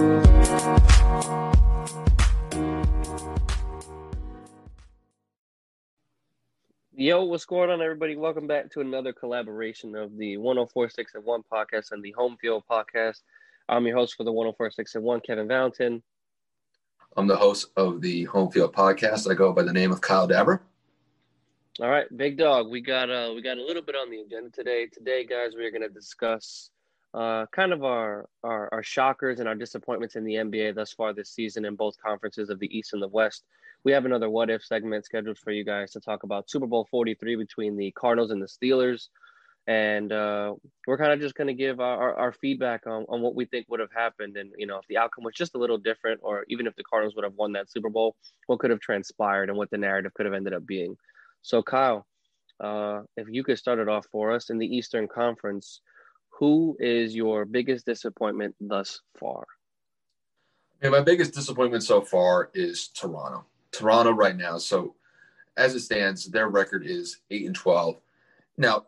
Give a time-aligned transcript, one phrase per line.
[0.00, 0.06] Yo,
[7.24, 8.16] what's going on, everybody?
[8.16, 12.62] Welcome back to another collaboration of the 1046 and 1 podcast and the Home Field
[12.70, 13.20] podcast.
[13.68, 16.02] I'm your host for the 1046 and 1, Kevin Valentin.
[17.18, 19.30] I'm the host of the Home Field podcast.
[19.30, 20.62] I go by the name of Kyle Dabber.
[21.78, 22.70] All right, big dog.
[22.70, 24.86] We got uh we got a little bit on the agenda today.
[24.86, 26.70] Today, guys, we are going to discuss
[27.14, 31.12] uh kind of our, our our shockers and our disappointments in the NBA thus far
[31.12, 33.44] this season in both conferences of the East and the West
[33.84, 36.86] we have another what if segment scheduled for you guys to talk about Super Bowl
[36.90, 39.08] 43 between the Cardinals and the Steelers.
[39.66, 40.54] And uh,
[40.86, 43.44] we're kind of just going to give our, our, our, feedback on, on what we
[43.44, 44.36] think would have happened.
[44.36, 46.82] And, you know, if the outcome was just a little different, or even if the
[46.82, 50.12] Cardinals would have won that Super Bowl, what could have transpired and what the narrative
[50.14, 50.96] could have ended up being.
[51.42, 52.06] So, Kyle,
[52.58, 55.82] uh, if you could start it off for us in the Eastern Conference,
[56.40, 59.44] who is your biggest disappointment thus far?
[60.82, 63.44] My biggest disappointment so far is Toronto.
[63.70, 64.56] Toronto right now.
[64.56, 64.94] So
[65.58, 68.00] as it stands, their record is eight and twelve.
[68.56, 68.86] Now,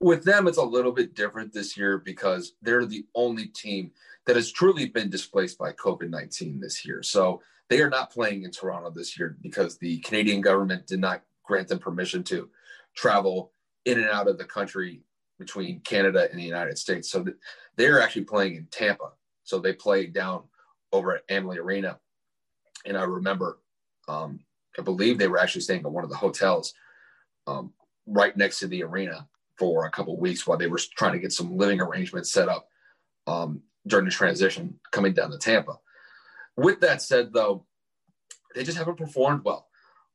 [0.00, 3.92] with them, it's a little bit different this year because they're the only team
[4.26, 7.02] that has truly been displaced by COVID nineteen this year.
[7.02, 11.22] So they are not playing in Toronto this year because the Canadian government did not
[11.42, 12.48] grant them permission to
[12.94, 13.52] travel
[13.84, 15.02] in and out of the country
[15.38, 17.10] between Canada and the United States.
[17.10, 17.24] So
[17.76, 19.10] they're actually playing in Tampa.
[19.42, 20.44] So they played down
[20.92, 21.98] over at Amalie Arena.
[22.86, 23.58] And I remember
[24.08, 24.40] um,
[24.78, 26.74] I believe they were actually staying at one of the hotels
[27.46, 27.72] um,
[28.06, 31.32] right next to the arena for a couple weeks while they were trying to get
[31.32, 32.68] some living arrangements set up
[33.26, 35.78] um, during the transition coming down to Tampa.
[36.56, 37.66] With that said, though,
[38.54, 39.68] they just haven't performed well.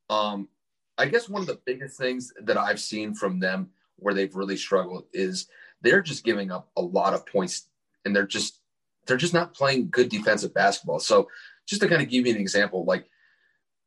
[0.09, 0.49] Um,
[0.97, 3.69] I guess one of the biggest things that I've seen from them
[4.02, 5.47] where they've really struggled is
[5.81, 7.67] they're just giving up a lot of points
[8.05, 8.59] and they're just
[9.08, 11.00] they're just not playing good defensive basketball.
[11.00, 11.30] So
[11.66, 13.09] just to kind of give you an example, like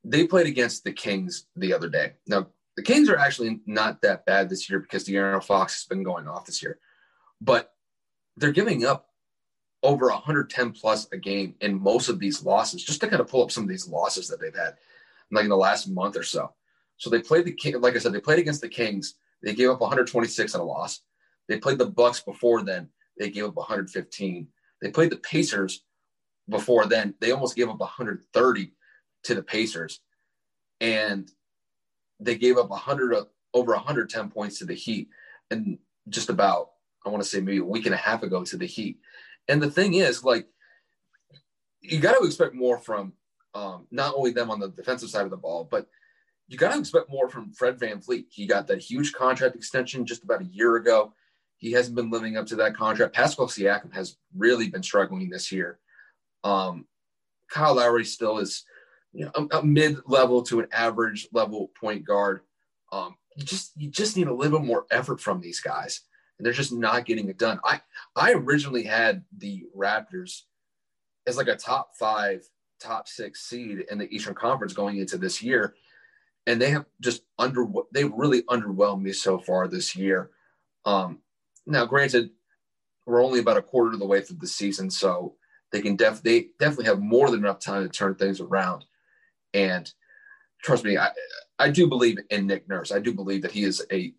[0.05, 2.15] they played against the Kings the other day.
[2.27, 6.03] Now, the Kings are actually not that bad this year because De'Aaron Fox has been
[6.03, 6.79] going off this year,
[7.41, 7.75] but
[8.37, 9.09] they're giving up
[9.83, 13.43] over 110 plus a game in most of these losses, just to kind of pull
[13.43, 14.77] up some of these losses that they've had,
[15.31, 16.53] like in the last month or so.
[16.97, 19.15] So they played the King, like I said, they played against the Kings.
[19.43, 21.01] They gave up 126 in a loss.
[21.49, 22.89] They played the Bucks before then.
[23.19, 24.49] They gave up 115.
[24.81, 25.85] They played the Pacers
[26.49, 27.15] before then.
[27.21, 28.73] They almost gave up 130
[29.25, 30.01] to the Pacers,
[30.81, 31.31] and
[32.19, 35.09] they gave up 100 over 110 points to the Heat,
[35.51, 35.79] and
[36.09, 36.71] just about
[37.05, 38.99] I want to say maybe a week and a half ago to the Heat.
[39.49, 40.47] And the thing is, like,
[41.81, 43.13] you got to expect more from
[43.55, 45.89] um, not only them on the defensive side of the ball, but
[46.53, 48.27] you got to expect more from Fred Van VanVleet.
[48.29, 51.15] He got that huge contract extension just about a year ago.
[51.57, 53.15] He hasn't been living up to that contract.
[53.15, 55.79] Pascal Siakam has really been struggling this year.
[56.45, 56.87] Um,
[57.51, 58.65] Kyle Lowry still is
[59.13, 62.41] you know, a, a mid-level to an average level point guard.
[62.93, 66.03] Um, you just you just need a little bit more effort from these guys,
[66.37, 67.61] and they're just not getting it done.
[67.65, 67.81] I
[68.15, 70.43] I originally had the Raptors
[71.27, 72.47] as like a top five,
[72.81, 75.75] top six seed in the Eastern Conference going into this year,
[76.47, 80.31] and they have just under they've really underwhelmed me so far this year.
[80.85, 81.21] Um,
[81.67, 82.31] now, granted,
[83.07, 85.37] we're only about a quarter of the way through the season, so
[85.71, 88.85] they can def they definitely have more than enough time to turn things around.
[89.55, 89.93] And
[90.63, 91.11] trust me, I,
[91.59, 92.93] I do believe in Nick Nurse.
[92.93, 94.13] I do believe that he is a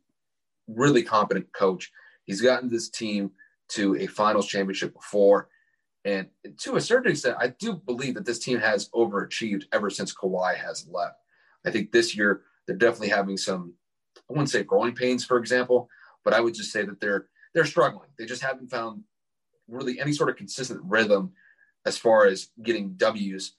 [0.67, 1.91] really competent coach.
[2.25, 3.31] He's gotten this team
[3.69, 5.49] to a finals championship before.
[6.05, 6.27] And
[6.59, 10.55] to a certain extent, I do believe that this team has overachieved ever since Kawhi
[10.55, 11.15] has left.
[11.65, 13.73] I think this year they're definitely having some,
[14.17, 15.89] I wouldn't say growing pains, for example,
[16.23, 18.09] but I would just say that they're they're struggling.
[18.17, 19.03] They just haven't found
[19.67, 21.33] really any sort of consistent rhythm
[21.85, 23.55] as far as getting W's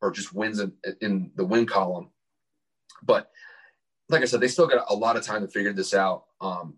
[0.00, 2.10] or just wins in, in the win column.
[3.02, 3.30] But
[4.08, 6.24] like I said, they still got a lot of time to figure this out.
[6.40, 6.76] Um,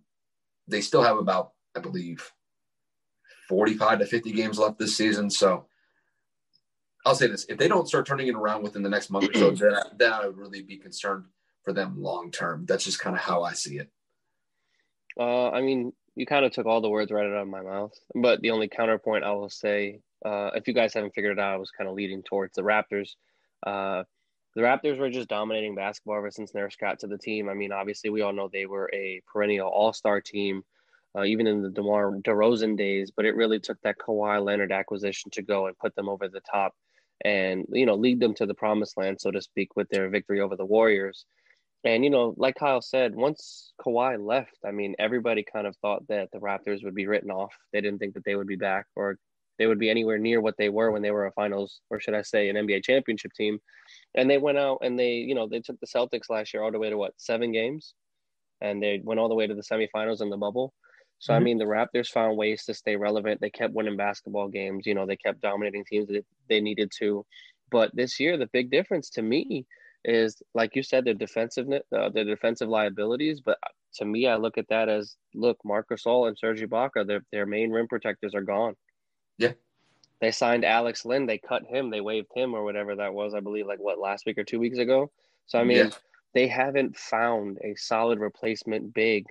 [0.69, 2.31] they still have about, I believe,
[3.49, 5.29] 45 to 50 games left this season.
[5.29, 5.67] So
[7.05, 9.35] I'll say this: if they don't start turning it around within the next month or
[9.35, 11.27] so, then, then I would really be concerned
[11.63, 12.67] for them long term.
[12.67, 13.91] That's just kind of how I see it.
[15.19, 17.93] Uh, I mean, you kind of took all the words right out of my mouth.
[18.15, 21.55] But the only counterpoint I will say uh, if you guys haven't figured it out,
[21.55, 23.11] I was kind of leading towards the Raptors.
[23.67, 24.05] Uh,
[24.55, 27.49] the Raptors were just dominating basketball ever since Nurse got to the team.
[27.49, 30.63] I mean, obviously, we all know they were a perennial All Star team,
[31.17, 33.11] uh, even in the DeMar DeRozan days.
[33.11, 36.41] But it really took that Kawhi Leonard acquisition to go and put them over the
[36.41, 36.75] top,
[37.23, 40.41] and you know, lead them to the promised land, so to speak, with their victory
[40.41, 41.27] over the Warriors.
[41.85, 46.07] And you know, like Kyle said, once Kawhi left, I mean, everybody kind of thought
[46.09, 47.55] that the Raptors would be written off.
[47.73, 49.19] They didn't think that they would be back, or
[49.59, 52.15] they would be anywhere near what they were when they were a finals, or should
[52.15, 53.61] I say, an NBA championship team.
[54.15, 56.73] And they went out and they, you know, they took the Celtics last year all
[56.73, 57.95] the way to what seven games,
[58.61, 60.73] and they went all the way to the semifinals in the bubble.
[61.19, 61.41] So mm-hmm.
[61.41, 63.41] I mean, the Raptors found ways to stay relevant.
[63.41, 64.87] They kept winning basketball games.
[64.87, 67.25] You know, they kept dominating teams that they needed to.
[67.71, 69.67] But this year, the big difference to me
[70.05, 73.41] is, like you said, their defensiveness, uh, their defensive liabilities.
[73.41, 73.59] But
[73.95, 77.47] to me, I look at that as, look, Marcus Gasol and Serge Ibaka, their their
[77.47, 78.75] main rim protectors are gone.
[79.39, 79.53] Yeah.
[80.21, 81.27] They signed Alex Len.
[81.27, 81.91] They cut him.
[81.91, 83.35] They waived him or whatever that was.
[83.35, 85.11] I believe like what last week or two weeks ago.
[85.47, 85.91] So I mean, yeah.
[86.33, 89.27] they haven't found a solid replacement big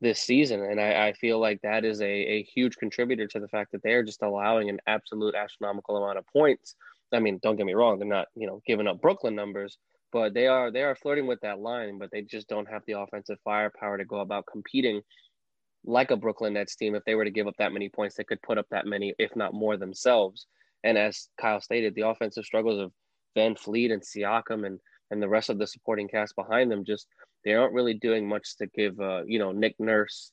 [0.00, 3.48] this season, and I, I feel like that is a, a huge contributor to the
[3.48, 6.74] fact that they're just allowing an absolute astronomical amount of points.
[7.12, 9.78] I mean, don't get me wrong; they're not you know giving up Brooklyn numbers,
[10.12, 11.98] but they are they are flirting with that line.
[11.98, 15.02] But they just don't have the offensive firepower to go about competing
[15.84, 18.24] like a Brooklyn Nets team, if they were to give up that many points, they
[18.24, 20.46] could put up that many, if not more themselves.
[20.84, 22.92] And as Kyle stated, the offensive struggles of
[23.36, 24.78] VanVleet and Siakam and
[25.10, 27.08] and the rest of the supporting cast behind them just
[27.44, 30.32] they aren't really doing much to give uh, you know Nick Nurse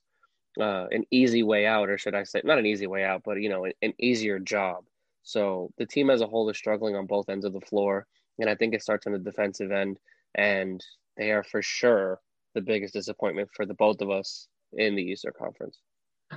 [0.59, 3.42] uh, an easy way out, or should I say not an easy way out, but
[3.42, 4.83] you know an, an easier job.
[5.24, 8.07] So the team as a whole is struggling on both ends of the floor,
[8.39, 9.98] and I think it starts on the defensive end,
[10.36, 10.83] and
[11.18, 12.21] they are for sure
[12.54, 15.80] the biggest disappointment for the both of us in the Eastern Conference.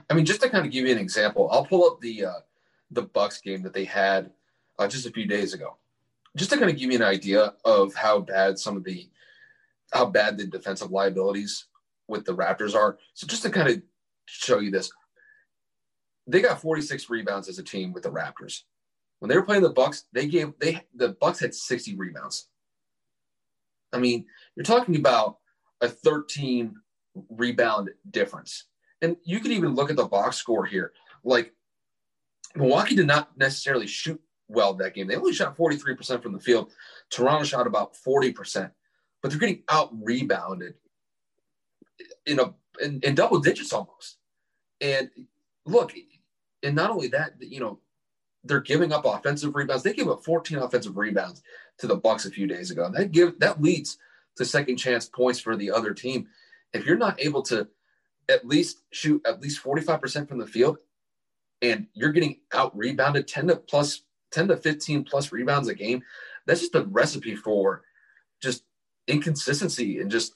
[0.09, 2.41] I mean, just to kind of give you an example, I'll pull up the uh,
[2.91, 4.31] the Bucks game that they had
[4.79, 5.77] uh, just a few days ago,
[6.37, 9.09] just to kind of give you an idea of how bad some of the
[9.93, 11.67] how bad the defensive liabilities
[12.09, 12.99] with the Raptors are.
[13.15, 13.83] So just to kind of
[14.27, 14.91] show you this,
[16.27, 18.63] they got 46 rebounds as a team with the Raptors.
[19.19, 22.49] When they were playing the Bucks, they gave they the Bucks had 60 rebounds.
[23.93, 25.39] I mean, you're talking about
[25.81, 26.75] a 13
[27.29, 28.67] rebound difference.
[29.03, 30.93] And you could even look at the box score here.
[31.25, 31.53] Like
[32.55, 35.07] Milwaukee did not necessarily shoot well that game.
[35.07, 36.73] They only shot 43% from the field.
[37.11, 38.71] Toronto shot about 40%,
[39.23, 40.75] but they're getting out rebounded
[42.27, 44.19] in a in, in double digits almost.
[44.81, 45.11] And
[45.67, 45.93] look,
[46.63, 47.81] and not only that, you know,
[48.45, 49.83] they're giving up offensive rebounds.
[49.83, 51.43] They gave up 14 offensive rebounds
[51.79, 52.91] to the Bucks a few days ago.
[52.91, 53.99] That give that leads
[54.37, 56.29] to second chance points for the other team
[56.73, 57.69] if you're not able to
[58.29, 60.79] at least shoot at least 45% from the field
[61.63, 64.03] and you're getting out rebounded 10 to plus
[64.33, 66.03] 10 to 15 plus rebounds a game,
[66.47, 67.83] that's just a recipe for
[68.41, 68.65] just
[69.07, 70.35] inconsistency and just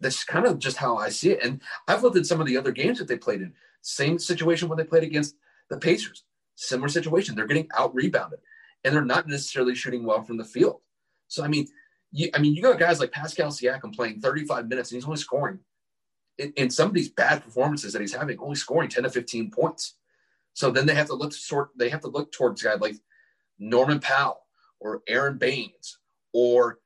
[0.00, 1.42] that's kind of just how I see it.
[1.42, 3.54] And I've looked at some of the other games that they played in.
[3.82, 5.36] Same situation when they played against
[5.70, 6.24] the Pacers.
[6.56, 7.34] Similar situation.
[7.34, 8.40] They're getting out rebounded
[8.84, 10.80] and they're not necessarily shooting well from the field.
[11.28, 11.66] So I mean,
[12.12, 15.16] you, I mean, you got guys like Pascal Siakam playing 35 minutes and he's only
[15.16, 15.60] scoring
[16.38, 19.50] in, in, some of these bad performances that he's having, only scoring 10 to 15
[19.50, 19.96] points.
[20.54, 22.96] So then they have to look sort they have to look towards guys like
[23.58, 24.40] Norman Powell
[24.80, 25.98] or Aron Baynes
[26.32, 26.78] or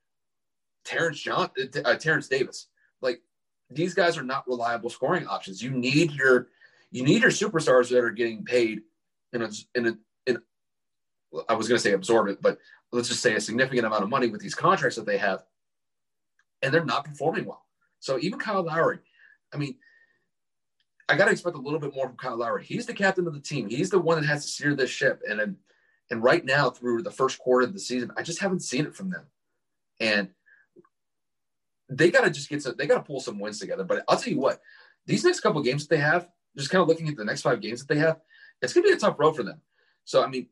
[0.84, 1.50] Terrence John
[1.84, 2.69] uh, Terrence Davis.
[3.00, 3.20] Like
[3.70, 5.62] these guys are not reliable scoring options.
[5.62, 6.48] You need your
[6.90, 8.82] you need your superstars that are getting paid
[9.32, 10.38] in a in a in
[11.48, 12.58] I was going to say absorbent, but
[12.92, 15.44] let's just say a significant amount of money with these contracts that they have,
[16.62, 17.64] and they're not performing well.
[17.98, 18.98] So even Kyle Lowry,
[19.52, 19.76] I mean,
[21.08, 22.64] I got to expect a little bit more from Kyle Lowry.
[22.64, 23.69] He's the captain of the team.
[23.69, 25.22] He's the one that has to steer this ship.
[25.29, 25.56] And
[26.10, 28.94] and right now, through the first quarter of the season, I just haven't seen it
[28.94, 29.26] from them.
[30.00, 30.31] And
[31.88, 32.74] they got to just get some.
[32.76, 33.84] They got to pull some wins together.
[33.84, 34.60] But I'll tell you what,
[35.06, 37.60] these next couple games that they have, just kind of looking at the next five
[37.60, 38.20] games that they have,
[38.62, 39.60] it's going to be a tough road for them.
[40.05, 40.48] So I mean,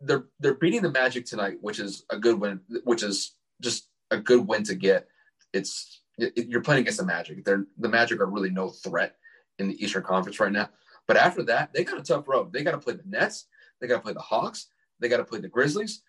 [0.00, 4.18] they're they're beating the Magic tonight, which is a good win, which is just a
[4.18, 5.08] good win to get.
[5.52, 7.44] It's it, you're playing against the Magic.
[7.44, 9.16] They're the Magic are really no threat
[9.58, 10.70] in the Eastern Conference right now.
[11.06, 12.52] But after that, they got a tough road.
[12.52, 13.46] They got to play the Nets.
[13.80, 14.68] They got to play the Hawks.
[15.00, 16.02] They got to play the Grizzlies.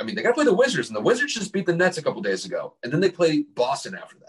[0.00, 1.98] I mean, they got to play the Wizards, and the Wizards just beat the Nets
[1.98, 4.26] a couple days ago, and then they play Boston after that.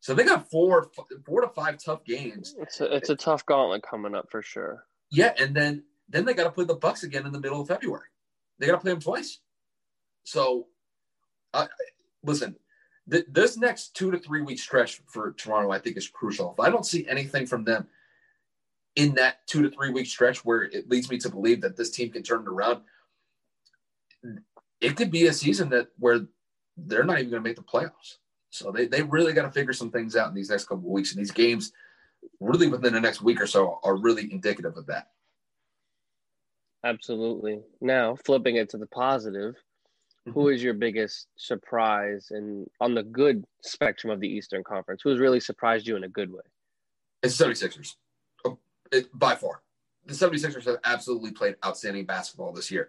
[0.00, 0.90] So they got four,
[1.24, 2.54] four to five tough games.
[2.58, 4.84] It's a, it's a tough gauntlet coming up for sure.
[5.10, 7.68] Yeah, and then then they got to play the Bucks again in the middle of
[7.68, 8.08] February.
[8.58, 9.38] They got to play them twice.
[10.24, 10.66] So,
[11.54, 11.66] uh,
[12.24, 12.56] listen,
[13.10, 16.52] th- this next two to three week stretch for Toronto, I think, is crucial.
[16.52, 17.86] If I don't see anything from them
[18.96, 21.90] in that two to three week stretch where it leads me to believe that this
[21.90, 22.82] team can turn it around,
[24.80, 26.20] it could be a season that where
[26.76, 28.18] they're not even going to make the playoffs.
[28.50, 30.92] So they, they really got to figure some things out in these next couple of
[30.92, 31.12] weeks.
[31.12, 31.72] And these games,
[32.40, 35.08] really within the next week or so, are really indicative of that.
[36.84, 37.60] Absolutely.
[37.80, 40.32] Now, flipping it to the positive, mm-hmm.
[40.32, 45.02] who is your biggest surprise and on the good spectrum of the Eastern Conference?
[45.02, 46.42] Who has really surprised you in a good way?
[47.22, 47.94] It's 76ers.
[48.44, 48.58] Oh,
[48.90, 49.62] it, by far.
[50.06, 52.88] the 76ers have absolutely played outstanding basketball this year.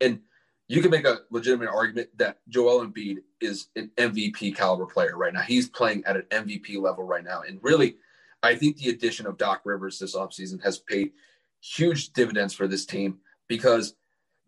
[0.00, 0.20] And
[0.68, 5.32] you can make a legitimate argument that Joel Embiid is an MVP caliber player right
[5.32, 5.42] now.
[5.42, 7.42] He's playing at an MVP level right now.
[7.46, 7.96] And really,
[8.42, 11.12] I think the addition of Doc Rivers this offseason has paid
[11.60, 13.18] huge dividends for this team
[13.48, 13.94] because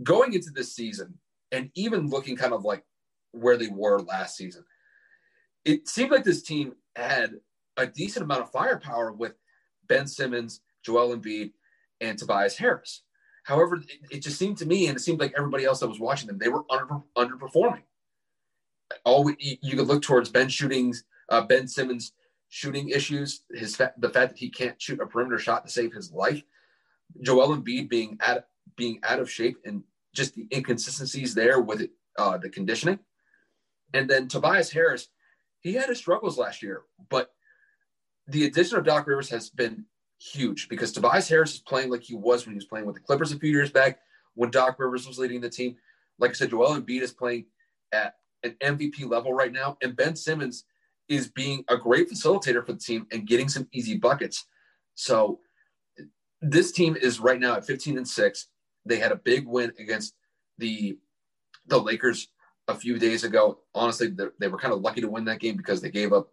[0.02, 1.14] going into this season
[1.52, 2.84] and even looking kind of like
[3.32, 4.64] where they were last season,
[5.64, 7.34] it seemed like this team had
[7.76, 9.34] a decent amount of firepower with
[9.86, 11.52] Ben Simmons, Joel Embiid,
[12.00, 13.02] and Tobias Harris.
[13.48, 15.98] However, it, it, just seemed to me, and it seemed like everybody else that was
[15.98, 17.80] watching them, they were under, underperforming.
[19.06, 22.12] All we, you could look towards Ben shootings, uh, Ben Simmons
[22.50, 26.12] shooting issues, his the fact that he can't shoot a perimeter shot to save his
[26.12, 26.42] life,
[27.22, 29.82] Joel Embiid being at being out of shape, and
[30.14, 32.98] just the inconsistencies there with it, uh, the conditioning,
[33.94, 35.08] and then Tobias Harris,
[35.60, 37.30] he had his struggles last year, but
[38.26, 39.86] the addition of Doc Rivers has been
[40.18, 43.00] huge because Tobias Harris is playing like he was when he was playing with the
[43.00, 44.00] Clippers a few years back
[44.34, 45.76] when Doc Rivers was leading the team.
[46.18, 47.46] Like I said, Joel Embiid is playing
[47.92, 50.64] at an MVP level right now, and Ben Simmons
[51.08, 54.46] is being a great facilitator for the team and getting some easy buckets.
[54.94, 55.40] So
[56.40, 58.46] this team is right now at 15 and 6.
[58.84, 60.14] They had a big win against
[60.58, 60.98] the
[61.66, 62.28] the Lakers
[62.66, 63.58] a few days ago.
[63.74, 66.28] Honestly, they were kind of lucky to win that game because they gave up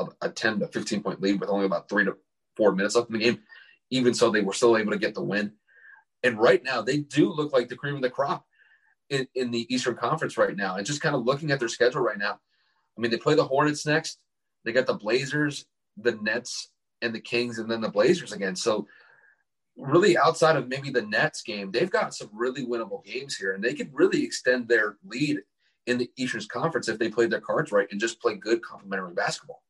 [0.00, 2.16] a, a 10 to 15 point lead with only about three to
[2.58, 3.38] four minutes left in the game.
[3.90, 5.52] Even so, they were still able to get the win.
[6.22, 8.44] And right now, they do look like the cream of the crop
[9.08, 10.76] in, in the Eastern Conference right now.
[10.76, 12.32] And just kind of looking at their schedule right now,
[12.96, 14.18] I mean, they play the Hornets next.
[14.64, 15.64] They got the Blazers,
[15.96, 18.56] the Nets, and the Kings, and then the Blazers again.
[18.56, 18.86] So,
[19.76, 23.62] really, outside of maybe the Nets game, they've got some really winnable games here, and
[23.62, 25.38] they could really extend their lead
[25.86, 29.14] in the Eastern Conference if they played their cards right and just play good complementary
[29.14, 29.62] basketball.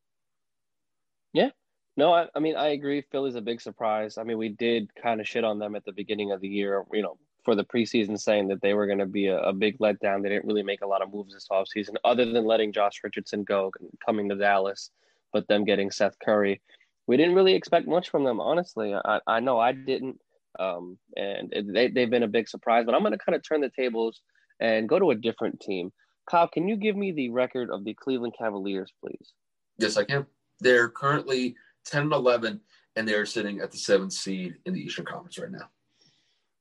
[1.32, 1.50] Yeah.
[1.98, 3.02] No, I, I mean, I agree.
[3.10, 4.18] Philly's a big surprise.
[4.18, 6.84] I mean, we did kind of shit on them at the beginning of the year,
[6.92, 9.76] you know, for the preseason saying that they were going to be a, a, big
[9.80, 10.22] letdown.
[10.22, 13.42] They didn't really make a lot of moves this offseason other than letting Josh Richardson
[13.42, 13.72] go
[14.06, 14.92] coming to Dallas,
[15.32, 16.60] but them getting Seth Curry.
[17.08, 18.94] We didn't really expect much from them, honestly.
[18.94, 20.20] I, I know I didn't.
[20.60, 23.60] Um, and they, they've been a big surprise, but I'm going to kind of turn
[23.60, 24.20] the tables
[24.60, 25.92] and go to a different team.
[26.30, 29.32] Kyle, can you give me the record of the Cleveland Cavaliers, please?
[29.78, 30.26] Yes, I can.
[30.60, 31.56] They're currently
[31.88, 32.60] 10 and 11,
[32.96, 35.68] and they're sitting at the seventh seed in the Eastern Conference right now.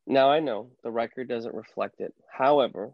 [0.05, 2.13] Now, I know the record doesn't reflect it.
[2.31, 2.93] However,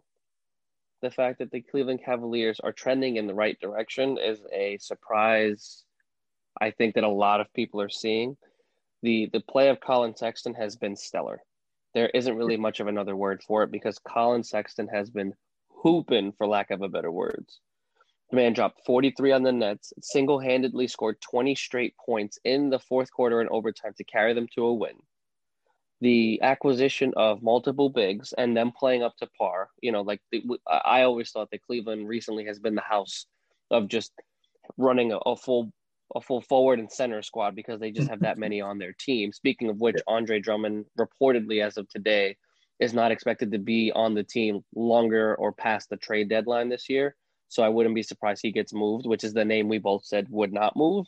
[1.00, 5.84] the fact that the Cleveland Cavaliers are trending in the right direction is a surprise.
[6.60, 8.36] I think that a lot of people are seeing.
[9.02, 11.42] The the play of Collin Sexton has been stellar.
[11.92, 15.34] There isn't really much of another word for it because Collin Sexton has been
[15.68, 17.60] hooping, for lack of a better words.
[18.34, 22.80] The man dropped 43 on the Nets, single handedly scored 20 straight points in the
[22.80, 24.96] fourth quarter and overtime to carry them to a win.
[26.00, 30.42] The acquisition of multiple bigs and them playing up to par, you know, like the,
[30.66, 33.26] I always thought that Cleveland recently has been the house
[33.70, 34.10] of just
[34.78, 35.72] running a, a full
[36.16, 39.32] a full forward and center squad because they just have that many on their team.
[39.32, 42.36] Speaking of which, Andre Drummond reportedly, as of today,
[42.80, 46.90] is not expected to be on the team longer or past the trade deadline this
[46.90, 47.14] year.
[47.48, 50.26] So I wouldn't be surprised he gets moved, which is the name we both said
[50.30, 51.06] would not move.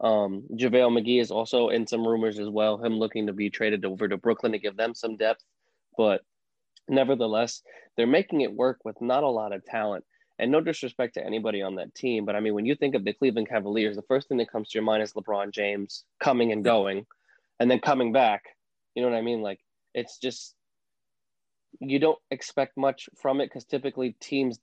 [0.00, 3.84] Um, JaVale McGee is also in some rumors as well, him looking to be traded
[3.84, 5.42] over to Brooklyn to give them some depth.
[5.96, 6.22] But
[6.88, 7.62] nevertheless,
[7.96, 10.04] they're making it work with not a lot of talent.
[10.40, 13.04] And no disrespect to anybody on that team, but I mean, when you think of
[13.04, 16.52] the Cleveland Cavaliers, the first thing that comes to your mind is LeBron James coming
[16.52, 17.06] and going
[17.58, 18.44] and then coming back.
[18.94, 19.42] You know what I mean?
[19.42, 19.58] Like,
[19.94, 20.54] it's just,
[21.80, 24.60] you don't expect much from it because typically teams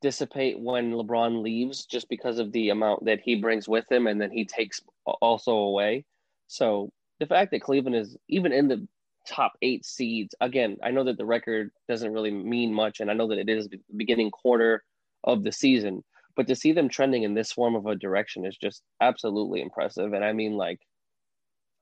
[0.00, 4.20] dissipate when LeBron leaves just because of the amount that he brings with him and
[4.20, 6.04] then he takes also away.
[6.46, 8.86] So the fact that Cleveland is even in the
[9.26, 13.14] top eight seeds, again, I know that the record doesn't really mean much, and I
[13.14, 14.84] know that it is the beginning quarter
[15.24, 16.04] of the season,
[16.36, 20.12] but to see them trending in this form of a direction is just absolutely impressive.
[20.12, 20.80] And I mean, like,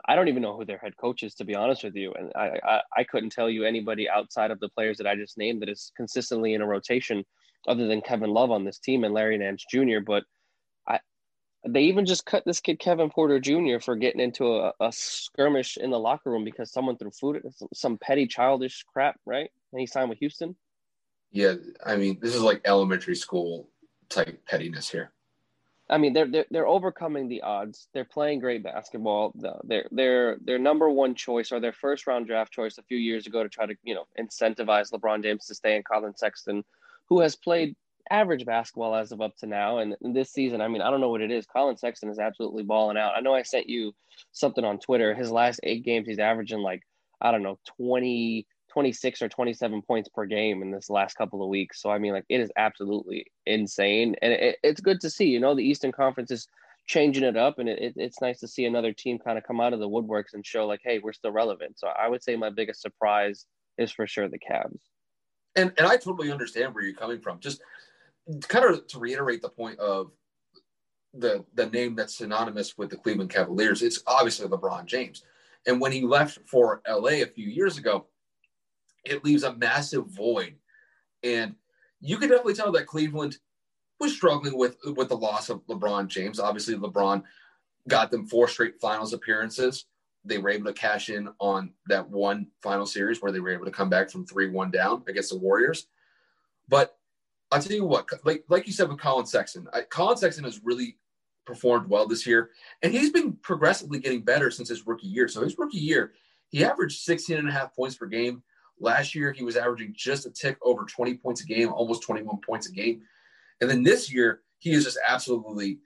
[0.08, 2.14] I don't even know who their head coach is, to be honest with you.
[2.14, 5.36] And I, I, I couldn't tell you anybody outside of the players that I just
[5.36, 7.24] named that is consistently in a rotation
[7.66, 10.00] other than Kevin Love on this team and Larry Nance Jr.
[10.04, 10.24] But
[10.86, 11.00] I,
[11.66, 13.78] they even just cut this kid Kevin Porter Jr.
[13.80, 17.42] for getting into a, a skirmish in the locker room because someone threw food at
[17.74, 19.50] some, petty childish crap, right?
[19.72, 20.56] And he signed with Houston.
[21.32, 21.54] Yeah,
[21.84, 23.68] I mean, this is like elementary school
[24.08, 25.12] type pettiness here.
[25.88, 27.88] I mean, they're, they're they're overcoming the odds.
[27.94, 29.32] They're playing great basketball.
[29.64, 33.26] They're they're their number one choice or their first round draft choice a few years
[33.26, 36.64] ago to try to you know incentivize LeBron James to stay in Collin Sexton
[37.08, 37.76] who has played
[38.10, 39.78] average basketball as of up to now.
[39.78, 41.46] And, this season, I mean, I don't know what it is.
[41.46, 43.14] Collin Sexton is absolutely balling out.
[43.16, 43.94] I know I sent you
[44.32, 45.14] something on Twitter.
[45.14, 46.82] His last eight games, he's averaging like
[47.20, 51.48] I don't know, 20, 26 or 27 points per game in this last couple of
[51.48, 51.80] weeks.
[51.80, 54.16] So, I mean, like, it is absolutely insane.
[54.22, 56.46] And it, it's good to see, you know, the Eastern Conference is
[56.86, 57.58] changing it up.
[57.58, 59.88] And it, it, it's nice to see another team kind of come out of the
[59.88, 61.78] woodworks and show, like, hey, we're still relevant.
[61.78, 63.46] So, I would say my biggest surprise
[63.78, 64.80] is for sure the Cavs.
[65.56, 67.40] And, and I totally understand where you're coming from.
[67.40, 67.62] Just
[68.48, 70.10] kind of to reiterate the point of
[71.14, 75.22] the the name that's synonymous with the Cleveland Cavaliers, it's obviously LeBron James.
[75.66, 78.06] And when he left for LA a few years ago,
[79.04, 80.54] it leaves a massive void.
[81.22, 81.54] And
[82.00, 83.38] you can definitely tell that Cleveland
[83.98, 86.38] was struggling with with the loss of LeBron James.
[86.38, 87.22] Obviously, LeBron
[87.88, 89.86] got them four straight finals appearances.
[90.26, 93.64] They were able to cash in on that one final series where they were able
[93.64, 95.86] to come back from 3 1 down against the Warriors.
[96.68, 96.96] But
[97.50, 100.60] I'll tell you what, like like you said with Collin Sexton, I, Collin Sexton has
[100.64, 100.98] really
[101.44, 102.50] performed well this year,
[102.82, 105.28] and he's been progressively getting better since his rookie year.
[105.28, 106.12] So his rookie year,
[106.48, 108.42] he averaged 16 and a half points per game.
[108.80, 112.38] Last year, he was averaging just a tick over 20 points a game, almost 21
[112.46, 113.02] points a game.
[113.60, 115.78] And then this year, he is just absolutely,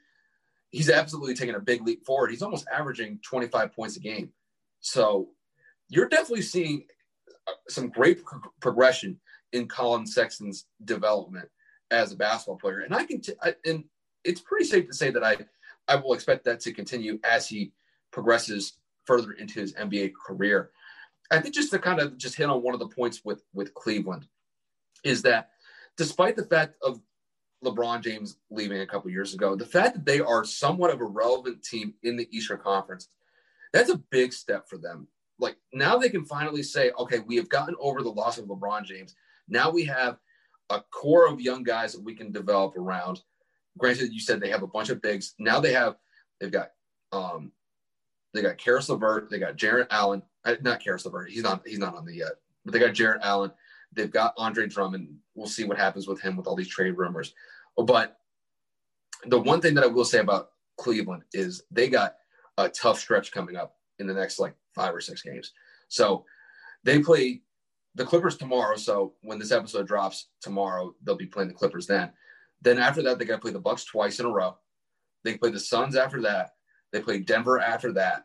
[0.71, 2.31] he's absolutely taking a big leap forward.
[2.31, 4.31] He's almost averaging 25 points a game.
[4.81, 5.29] So
[5.89, 6.85] you're definitely seeing
[7.47, 9.21] uh, some great pro- progression
[9.53, 11.49] in Collin Sexton's development
[11.91, 12.81] as a basketball player.
[12.81, 13.85] And I can, t- I, and
[14.25, 15.39] it's pretty safe to say that I,
[15.89, 17.73] I will expect that to continue as he
[18.13, 18.75] progresses
[19.05, 20.71] further into his NBA career.
[21.31, 23.73] I think just to kind of just hit on one of the points with with
[23.75, 24.27] Cleveland
[25.05, 25.51] is that
[25.97, 27.01] despite the fact of
[27.65, 31.05] LeBron James leaving a couple years ago, the fact that they are somewhat of a
[31.05, 33.09] relevant team in the Eastern Conference,
[33.73, 35.07] that's a big step for them.
[35.39, 38.85] Like now they can finally say, okay, we have gotten over the loss of LeBron
[38.85, 39.15] James.
[39.49, 40.19] Now we have
[40.71, 43.23] a core of young guys that we can develop around.
[43.79, 45.35] Granted, you said they have a bunch of bigs.
[45.39, 45.97] Now they have
[46.41, 46.71] they've got
[47.13, 47.53] um
[48.33, 51.79] they got Caris LeVert, they got Jarrett Allen, uh, not Caris LeVert, he's not he's
[51.79, 52.33] not on the yet,
[52.65, 53.51] but they got Jarrett Allen,
[53.93, 55.17] they've got Andre Drummond.
[55.35, 57.35] We'll see what happens with him with all these trade rumors.
[57.77, 58.19] But
[59.27, 62.17] the one thing that I will say about Cleveland is they got
[62.57, 65.53] a tough stretch coming up in the next like five or six games.
[65.89, 66.25] So
[66.85, 67.43] they play
[67.95, 68.77] the Clippers tomorrow.
[68.77, 72.11] So when this episode drops tomorrow, they'll be playing the Clippers then.
[72.63, 74.57] Then after that, they got to play the Bucks twice in a row.
[75.25, 76.51] They play the Suns after that.
[76.93, 78.25] They play Denver after that,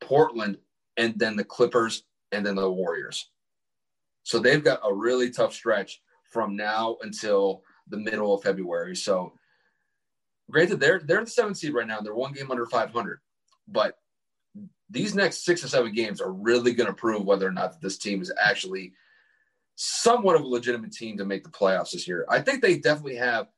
[0.00, 0.58] Portland,
[0.96, 3.30] and then the Clippers, and then the Warriors.
[4.22, 8.96] So they've got a really tough stretch from now until the middle of February.
[8.96, 9.32] So
[10.50, 12.00] granted, they're they're the seventh seed right now.
[12.00, 13.20] They're one game under 500,
[13.68, 13.98] but
[14.88, 17.98] these next six or seven games are really going to prove whether or not this
[17.98, 18.92] team is actually
[19.76, 22.26] somewhat of a legitimate team to make the playoffs this year.
[22.28, 23.48] I think they definitely have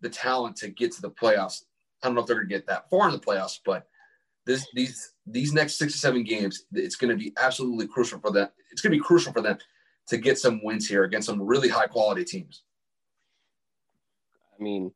[0.00, 1.64] the talent to get to the playoffs.
[2.02, 3.88] I don't know if they're going to get that far in the playoffs, but
[4.46, 8.30] this these these next six or seven games, it's going to be absolutely crucial for
[8.30, 8.48] them.
[8.70, 9.58] It's going to be crucial for them
[10.08, 12.62] to get some wins here against some really high quality teams.
[14.58, 14.92] I mean,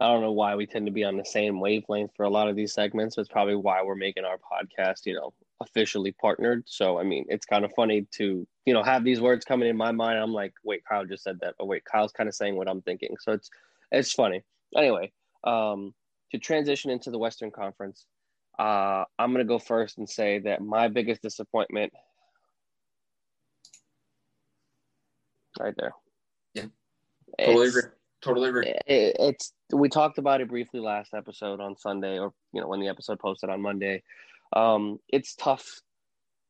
[0.00, 2.48] I don't know why we tend to be on the same wavelength for a lot
[2.48, 3.16] of these segments.
[3.16, 6.64] It's probably why we're making our podcast, you know, officially partnered.
[6.66, 9.76] So, I mean, it's kind of funny to, you know, have these words coming in
[9.76, 10.18] my mind.
[10.18, 11.54] I'm like, wait, Kyle just said that.
[11.60, 13.16] Oh, wait, Kyle's kind of saying what I'm thinking.
[13.20, 13.50] So it's,
[13.92, 14.42] it's funny.
[14.76, 15.12] Anyway,
[15.44, 15.94] um,
[16.32, 18.06] to transition into the Western Conference,
[18.58, 21.92] uh, I'm going to go first and say that my biggest disappointment
[25.58, 25.92] right there.
[26.54, 26.66] Yeah.
[27.38, 27.82] Totally agree.
[28.22, 28.66] Totally agree.
[28.86, 32.80] It, it's we talked about it briefly last episode on Sunday, or you know when
[32.80, 34.02] the episode posted on Monday.
[34.52, 35.80] Um, it's tough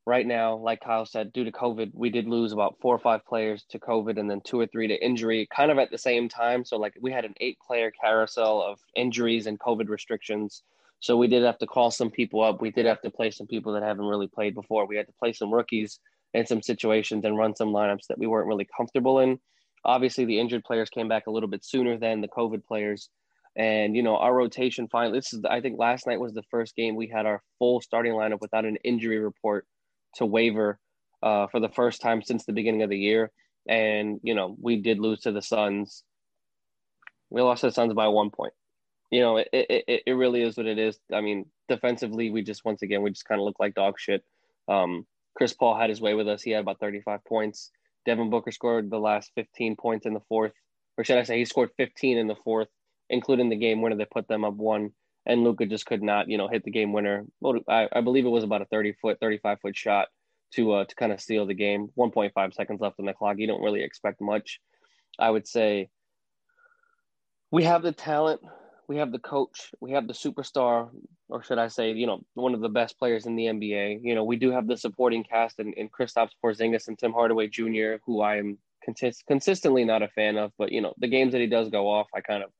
[0.06, 0.56] right now.
[0.56, 3.78] Like Kyle said, due to COVID, we did lose about four or five players to
[3.78, 6.64] COVID, and then two or three to injury, kind of at the same time.
[6.64, 10.62] So like we had an eight-player carousel of injuries and COVID restrictions.
[11.00, 12.62] So we did have to call some people up.
[12.62, 14.86] We did have to play some people that haven't really played before.
[14.86, 15.98] We had to play some rookies
[16.34, 19.38] in some situations and run some lineups that we weren't really comfortable in.
[19.84, 23.08] Obviously, the injured players came back a little bit sooner than the COVID players.
[23.56, 26.74] And, you know, our rotation finally, this is, I think last night was the first
[26.74, 29.66] game we had our full starting lineup without an injury report
[30.16, 30.80] to waiver
[31.22, 33.30] uh, for the first time since the beginning of the year.
[33.68, 36.02] And, you know, we did lose to the Suns.
[37.30, 38.54] We lost to the Suns by one point.
[39.10, 40.98] You know, it, it, it really is what it is.
[41.12, 44.24] I mean, defensively, we just, once again, we just kind of look like dog shit.
[44.66, 46.42] Um, Chris Paul had his way with us.
[46.42, 47.70] He had about 35 points.
[48.06, 50.52] Devin Booker scored the last 15 points in the fourth,
[50.96, 52.68] or should I say, he scored 15 in the fourth,
[53.10, 54.90] including the game winner that put them up one.
[55.26, 57.24] And Luka just could not, you know, hit the game winner.
[57.68, 60.08] I, I believe it was about a 30 foot, 35 foot shot
[60.54, 61.88] to uh, to kind of steal the game.
[61.98, 63.36] 1.5 seconds left on the clock.
[63.38, 64.60] You don't really expect much.
[65.18, 65.88] I would say
[67.50, 68.42] we have the talent,
[68.88, 70.90] we have the coach, we have the superstar,
[71.28, 74.00] or should I say, you know, one of the best players in the NBA.
[74.02, 77.48] You know, we do have the supporting cast in, in Kristaps Porzingis and Tim Hardaway
[77.48, 81.32] Jr., who I am consist- consistently not a fan of, but you know, the games
[81.32, 82.50] that he does go off, I kind of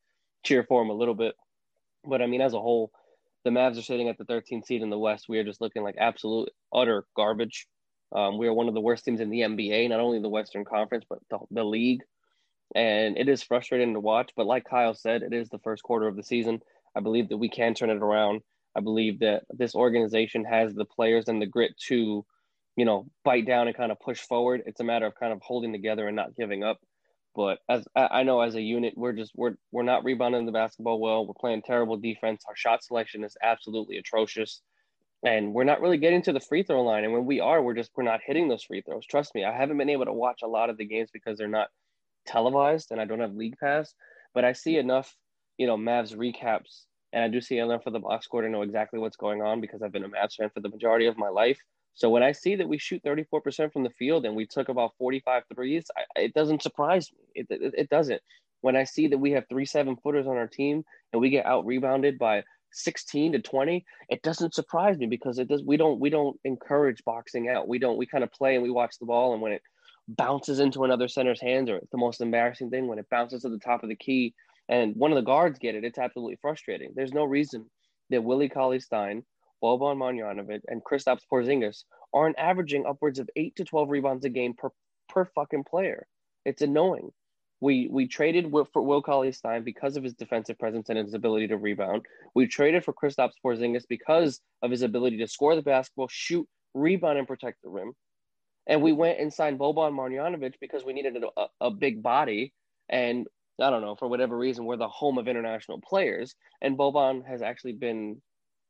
[0.45, 1.35] cheer for him a little bit.
[2.05, 2.91] But I mean, as a whole,
[3.45, 5.27] the Mavs are sitting at the 13th seed in the West.
[5.29, 7.67] We are just looking like absolute utter garbage.
[8.15, 10.65] Um, we are one of the worst teams in the NBA, not only the Western
[10.65, 12.03] Conference, but the, the league.
[12.75, 14.31] And it is frustrating to watch.
[14.37, 16.61] But like Kyle said, it is the first quarter of the season.
[16.97, 18.41] I believe that we can turn it around.
[18.77, 22.25] I believe that this organization has the players and the grit to,
[22.77, 24.63] you know, bite down and kind of push forward.
[24.67, 26.81] It's a matter of kind of holding together and not giving up.
[27.35, 31.01] But as I know, as a unit, we're just we're we're not rebounding the basketball
[31.01, 31.27] well.
[31.27, 32.45] We're playing terrible defense.
[32.49, 34.61] Our shot selection is absolutely atrocious,
[35.25, 37.03] and we're not really getting to the free throw line.
[37.03, 39.05] And when we are, we're just we're not hitting those free throws.
[39.05, 41.49] Trust me, I haven't been able to watch a lot of the games because they're
[41.49, 41.71] not
[42.25, 43.93] televised, and I don't have league pass.
[44.33, 45.17] But I see enough,
[45.59, 46.85] you know, Mavs recaps,
[47.15, 49.61] and I do see enough for the box score to know exactly what's going on
[49.61, 51.59] because I've been a Mavs fan for the majority of my life.
[51.95, 54.95] So when I see that we shoot 34% from the field and we took about
[54.99, 57.21] 45 threes, I, it doesn't surprise me.
[57.37, 58.21] It, it, it, doesn't.
[58.63, 61.47] When I see that we have three seven footers on our team and we get
[61.47, 65.63] out rebounded by 16 to 20, it doesn't surprise me because it does.
[65.65, 67.69] We don't we don't encourage boxing out.
[67.69, 67.97] We don't.
[67.97, 69.63] We kind of play and we watch the ball and when it
[70.09, 73.49] bounces into another center's hands or it's the most embarrassing thing when it bounces to
[73.51, 74.35] the top of the key
[74.69, 76.93] and one of the guards get it, it's absolutely frustrating.
[76.95, 77.71] There's no reason
[78.11, 79.25] that Willie Cauley Stein
[79.65, 84.53] Boban Marjanovic, and Kristaps Porzingis aren't averaging upwards of eight to 12 rebounds a game
[84.53, 84.69] per,
[85.09, 86.07] per fucking player.
[86.45, 87.11] It's annoying.
[87.61, 91.49] We we traded for Will Cauley Stein because of his defensive presence and his ability
[91.49, 92.05] to rebound.
[92.35, 97.17] We traded for Kristaps Porzingis because of his ability to score the basketball, shoot, rebound,
[97.17, 97.95] and protect the rim.
[98.67, 102.53] And we went and signed Boban Marjanovic because we needed a, a big body.
[102.91, 103.27] And
[103.61, 106.35] I don't know, for whatever reason, we're the home of international players.
[106.61, 108.21] And Boban has actually been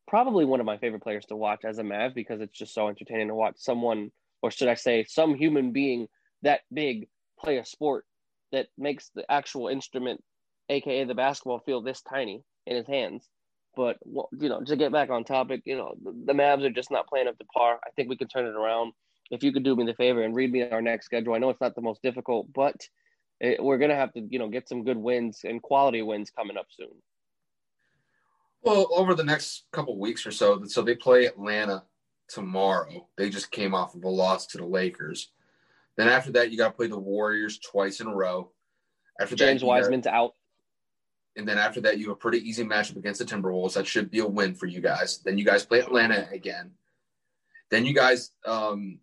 [0.06, 2.88] probably one of my favorite players to watch as a Mav because it's just so
[2.88, 4.10] entertaining to watch someone,
[4.42, 6.06] or should I say, some human being
[6.42, 7.08] that big
[7.40, 8.04] play a sport
[8.52, 10.22] that makes the actual instrument,
[10.68, 13.28] aka the basketball, feel this tiny in his hands.
[13.76, 16.90] But you know, to get back on topic, you know, the, the Mavs are just
[16.90, 17.80] not playing up to par.
[17.84, 18.92] I think we can turn it around.
[19.30, 21.48] If you could do me the favor and read me our next schedule, I know
[21.50, 22.76] it's not the most difficult, but
[23.40, 26.56] it, we're gonna have to, you know, get some good wins and quality wins coming
[26.56, 26.90] up soon.
[28.62, 31.84] Well, over the next couple weeks or so, so they play Atlanta
[32.28, 33.08] tomorrow.
[33.18, 35.30] They just came off of a loss to the Lakers.
[35.96, 38.50] Then after that, you got to play the Warriors twice in a row.
[39.20, 40.32] After James that, Wiseman's got, out.
[41.36, 43.74] And then after that, you have a pretty easy matchup against the Timberwolves.
[43.74, 45.18] That should be a win for you guys.
[45.18, 46.72] Then you guys play Atlanta again.
[47.70, 48.98] Then you guys, um,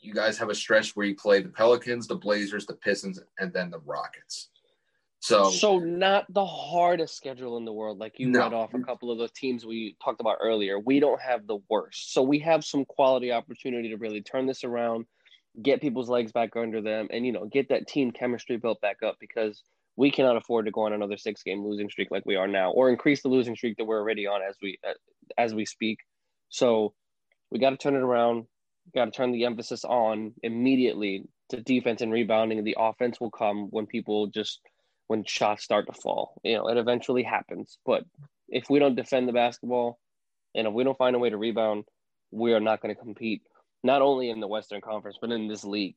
[0.00, 3.52] you guys have a stretch where you play the Pelicans, the Blazers, the Pistons, and
[3.52, 4.48] then the Rockets.
[5.22, 8.38] So, so not the hardest schedule in the world, like you no.
[8.38, 10.78] read off a couple of the teams we talked about earlier.
[10.78, 14.64] We don't have the worst, so we have some quality opportunity to really turn this
[14.64, 15.04] around,
[15.62, 19.02] get people's legs back under them, and you know get that team chemistry built back
[19.04, 19.62] up because
[19.96, 22.70] we cannot afford to go on another six game losing streak like we are now,
[22.70, 24.94] or increase the losing streak that we're already on as we uh,
[25.36, 25.98] as we speak.
[26.48, 26.94] So
[27.50, 28.46] we got to turn it around.
[28.94, 32.62] Got to turn the emphasis on immediately to defense and rebounding.
[32.64, 34.60] The offense will come when people just
[35.06, 36.40] when shots start to fall.
[36.44, 37.78] You know, it eventually happens.
[37.84, 38.04] But
[38.48, 39.98] if we don't defend the basketball
[40.54, 41.84] and if we don't find a way to rebound,
[42.30, 43.42] we are not going to compete,
[43.82, 45.96] not only in the Western Conference, but in this league.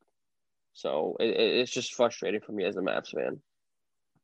[0.74, 3.40] So it, it's just frustrating for me as a Mavs fan.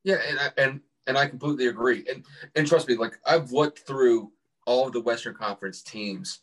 [0.04, 2.06] Yeah, and I, and and I completely agree.
[2.12, 4.32] And and trust me, like I've looked through
[4.66, 6.40] all of the Western Conference teams,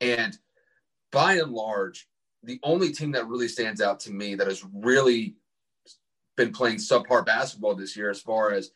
[0.00, 0.36] and
[1.12, 2.06] by and large,
[2.42, 5.36] the only team that really stands out to me that has really
[6.36, 8.70] been playing subpar basketball this year as far as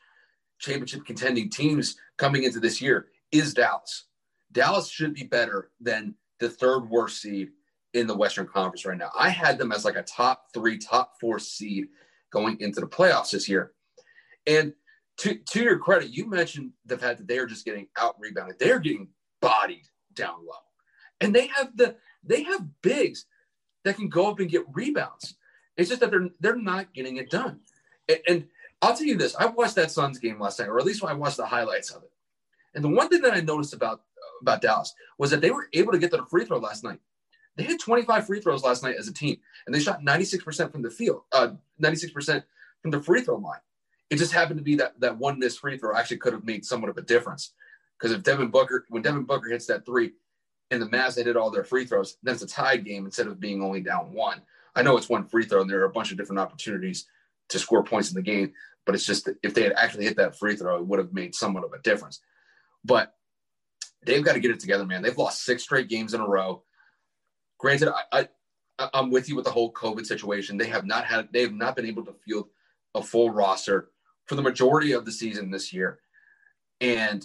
[0.58, 4.06] championship contending teams coming into this year is Dallas.
[4.50, 7.50] Dallas should be better than the third worst seed
[7.94, 9.10] in the Western Conference right now.
[9.18, 11.86] I had them as like a top three, top four seed
[12.32, 13.72] going into the playoffs this year.
[14.46, 14.72] And
[15.18, 18.58] to, to your credit, you mentioned the fact that they are just getting out rebounded.
[18.58, 19.08] They're getting
[19.40, 20.54] bodied down low.
[21.22, 23.26] And they have the they have bigs
[23.84, 25.34] that can go up and get rebounds.
[25.76, 27.60] It's just that they're they're not getting it done.
[28.08, 28.48] And, and
[28.80, 31.12] I'll tell you this: I watched that Suns game last night, or at least when
[31.12, 32.10] I watched the highlights of it.
[32.74, 34.02] And the one thing that I noticed about
[34.40, 36.98] about Dallas was that they were able to get to the free throw last night.
[37.56, 40.82] They had 25 free throws last night as a team, and they shot 96% from
[40.82, 41.48] the field, uh,
[41.82, 42.42] 96%
[42.80, 43.60] from the free throw line.
[44.10, 46.64] It just happened to be that that one missed free throw actually could have made
[46.64, 47.52] somewhat of a difference.
[47.98, 50.12] Because if Devin Booker, when Devin Booker hits that three,
[50.72, 53.26] and the Mavs they did all their free throws, then it's a tied game instead
[53.26, 54.40] of being only down one.
[54.74, 57.06] I know it's one free throw and there are a bunch of different opportunities
[57.50, 58.52] to score points in the game,
[58.86, 61.12] but it's just that if they had actually hit that free throw, it would have
[61.12, 62.20] made somewhat of a difference.
[62.84, 63.14] But
[64.04, 65.02] they've got to get it together, man.
[65.02, 66.64] They've lost six straight games in a row.
[67.58, 68.28] Granted, I,
[68.78, 70.56] I I'm with you with the whole COVID situation.
[70.56, 72.48] They have not had they have not been able to field
[72.94, 73.90] a full roster
[74.26, 76.00] for the majority of the season this year.
[76.80, 77.24] And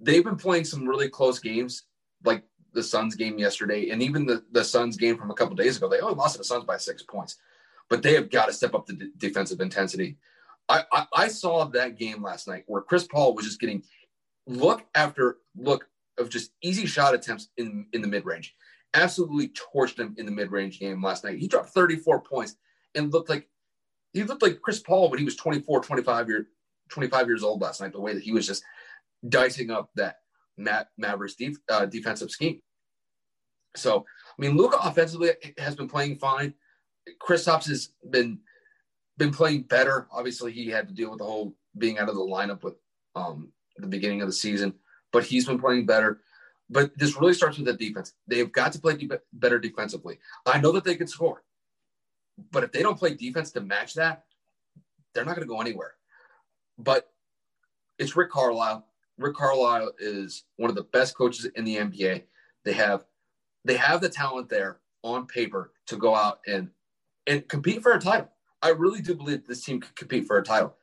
[0.00, 1.82] they've been playing some really close games,
[2.26, 5.76] like the Suns game yesterday, and even the, the Suns game from a couple days
[5.76, 5.88] ago.
[5.88, 7.36] They only lost to the Suns by six points,
[7.88, 10.18] but they have got to step up the d- defensive intensity.
[10.68, 13.82] I, I, I saw that game last night where Chris Paul was just getting
[14.46, 18.54] look after look of just easy shot attempts in, in the mid range.
[18.94, 21.38] Absolutely torched him in the mid range game last night.
[21.38, 22.56] He dropped 34 points
[22.94, 23.48] and looked like
[24.12, 26.48] he looked like Chris Paul when he was 24, 25 year,
[26.88, 27.92] 25 years old last night.
[27.92, 28.64] The way that he was just
[29.28, 30.16] dicing up that
[30.56, 32.60] Matt Mavericks def, uh, defensive scheme.
[33.76, 34.04] So
[34.38, 36.54] I mean, Luka offensively has been playing fine.
[37.20, 38.40] Kristaps has been
[39.18, 40.08] been playing better.
[40.12, 42.74] Obviously, he had to deal with the whole being out of the lineup with
[43.14, 44.74] um, the beginning of the season,
[45.12, 46.20] but he's been playing better.
[46.68, 48.12] But this really starts with the defense.
[48.26, 50.18] They've got to play de- better defensively.
[50.44, 51.42] I know that they can score,
[52.50, 54.24] but if they don't play defense to match that,
[55.14, 55.94] they're not going to go anywhere.
[56.78, 57.08] But
[57.98, 58.86] it's Rick Carlisle.
[59.18, 62.24] Rick Carlisle is one of the best coaches in the NBA.
[62.64, 63.04] They have
[63.64, 66.70] they have the talent there on paper to go out and
[67.26, 68.30] and compete for a title.
[68.62, 70.76] I really do believe this team can compete for a title.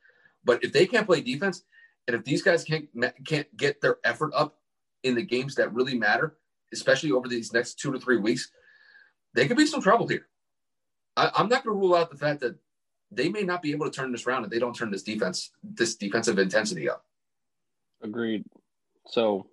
[0.44, 1.64] But if they can't play defense,
[2.06, 2.88] and if these guys can't
[3.24, 4.58] can't get their effort up
[5.02, 6.36] in the games that really matter,
[6.72, 8.50] especially over these next two to three weeks,
[9.34, 10.26] they could be some trouble here.
[11.16, 12.56] I, I'm not going to rule out the fact that
[13.10, 15.50] they may not be able to turn this around if they don't turn this defense,
[15.62, 17.04] this defensive intensity up.
[18.04, 18.44] Agreed.
[19.08, 19.46] So,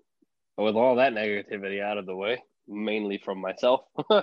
[0.58, 3.82] with all that negativity out of the way, mainly from myself,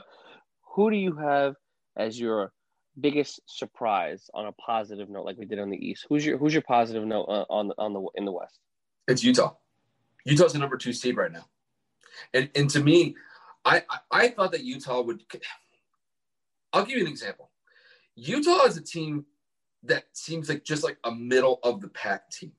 [0.75, 1.55] who do you have
[1.97, 2.53] as your
[3.01, 6.07] biggest surprise on a positive note, like we did on the East?
[6.09, 8.61] Who's your Who's your positive note uh, on on the in the West?
[9.09, 9.55] It's Utah.
[10.27, 11.47] Utah's the number two seed right now,
[12.35, 13.17] and and to me,
[13.65, 15.23] I I, I thought that Utah would.
[16.75, 17.51] I'll give you an example.
[18.15, 19.25] Utah is a team
[19.85, 22.53] that seems like just like a middle of the pack team.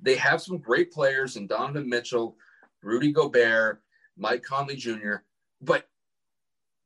[0.00, 2.36] They have some great players in Donovan Mitchell,
[2.82, 3.82] Rudy Gobert,
[4.16, 5.16] Mike Conley Jr.,
[5.60, 5.88] but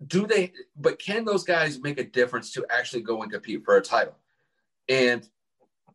[0.07, 3.77] do they but can those guys make a difference to actually go and compete for
[3.77, 4.17] a title?
[4.89, 5.29] And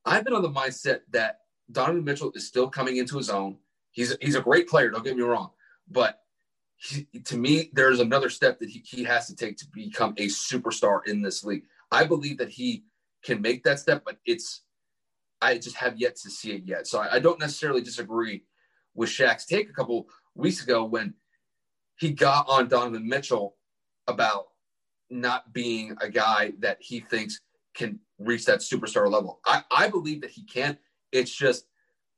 [0.05, 1.39] I've been on the mindset that
[1.71, 3.57] Donovan Mitchell is still coming into his own.
[3.91, 5.51] He's he's a great player, don't get me wrong.
[5.89, 6.19] But
[6.75, 10.27] he, to me, there's another step that he, he has to take to become a
[10.27, 11.63] superstar in this league.
[11.91, 12.83] I believe that he
[13.23, 14.63] can make that step, but it's
[15.43, 16.87] I just have yet to see it yet.
[16.87, 18.43] So I, I don't necessarily disagree
[18.95, 21.13] with Shaq's take a couple weeks ago when
[21.99, 23.55] he got on Donovan Mitchell
[24.07, 24.45] about
[25.09, 27.39] not being a guy that he thinks
[27.75, 29.39] can reach that superstar level.
[29.45, 30.77] I, I believe that he can.
[31.11, 31.65] It's just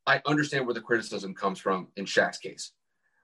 [0.06, 2.74] I understand where the criticism comes from in Shaq's case.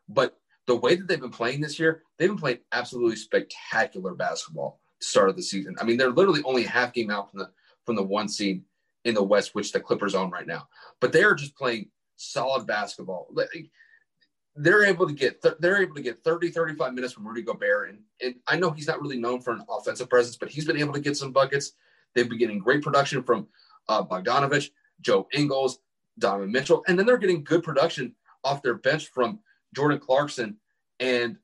[0.10, 0.38] But
[0.68, 5.30] the way that they've been playing this year, they've been playing absolutely spectacular basketball start
[5.30, 5.76] of the season.
[5.80, 7.52] I mean, they're literally only half game out from the
[7.86, 8.64] from the one seed
[9.06, 10.68] in the West, which the Clippers own right now.
[11.00, 13.28] But they are just playing solid basketball.
[14.56, 17.90] They're able to get they're able to get 30, 35 minutes from Rudy Gobert.
[17.90, 20.78] And, and I know he's not really known for an offensive presence, but he's been
[20.78, 21.74] able to get some buckets.
[22.14, 23.48] They've been getting great production from
[23.88, 25.80] uh, Bogdanovic, Joe Ingles,
[26.20, 29.40] Donovan Mitchell, and then they're getting good production off their bench from
[29.74, 30.58] Jordan Clarkson
[31.00, 31.38] and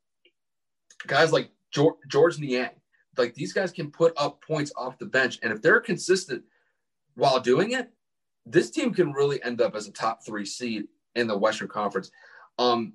[1.06, 2.70] guys like George, Georges Niang.
[3.18, 6.44] Like these guys can put up points off the bench, and if they're consistent
[7.18, 7.90] while doing it,
[8.46, 12.12] this team can really end up as a top three seed in the Western Conference.
[12.58, 12.94] Um,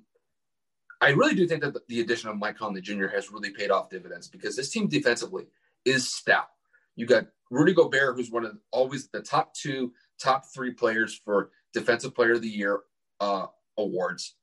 [1.01, 3.07] I really do think that the addition of Mike Conley Jr.
[3.07, 5.45] has really paid off dividends because this team defensively
[5.85, 6.47] is stout.
[6.95, 11.51] You got Rudy Gobert, who's one of always the top two, top three players for
[11.73, 12.79] Defensive Player of the Year
[13.19, 14.35] uh, awards.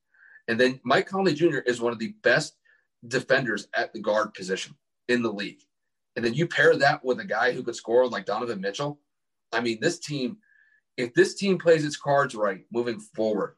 [0.48, 1.58] And then Mike Conley Jr.
[1.58, 2.56] is one of the best
[3.08, 4.74] defenders at the guard position
[5.08, 5.60] in the league.
[6.16, 9.00] And then you pair that with a guy who could score like Donovan Mitchell.
[9.52, 10.38] I mean, this team,
[10.96, 13.56] if this team plays its cards right moving forward,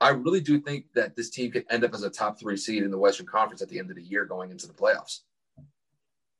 [0.00, 2.82] I really do think that this team could end up as a top three seed
[2.82, 5.20] in the Western Conference at the end of the year going into the playoffs.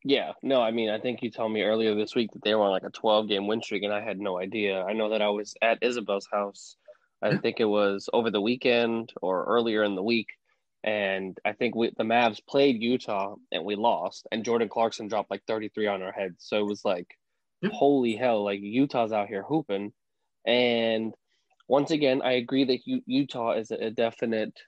[0.05, 2.63] Yeah, no, I mean, I think you told me earlier this week that they were
[2.63, 4.83] on like a 12 game win streak, and I had no idea.
[4.85, 6.77] I know that I was at Isabel's house.
[7.21, 10.29] I think it was over the weekend or earlier in the week.
[10.85, 15.33] And I think we, the Mavs played Utah and we lost, and Jordan Clarkson dropped
[15.33, 16.37] like 33 on our heads.
[16.39, 17.18] So it was like,
[17.65, 19.93] holy hell, like Utah's out here hooping.
[20.47, 21.15] And
[21.69, 24.59] once again, I agree that Utah is a definite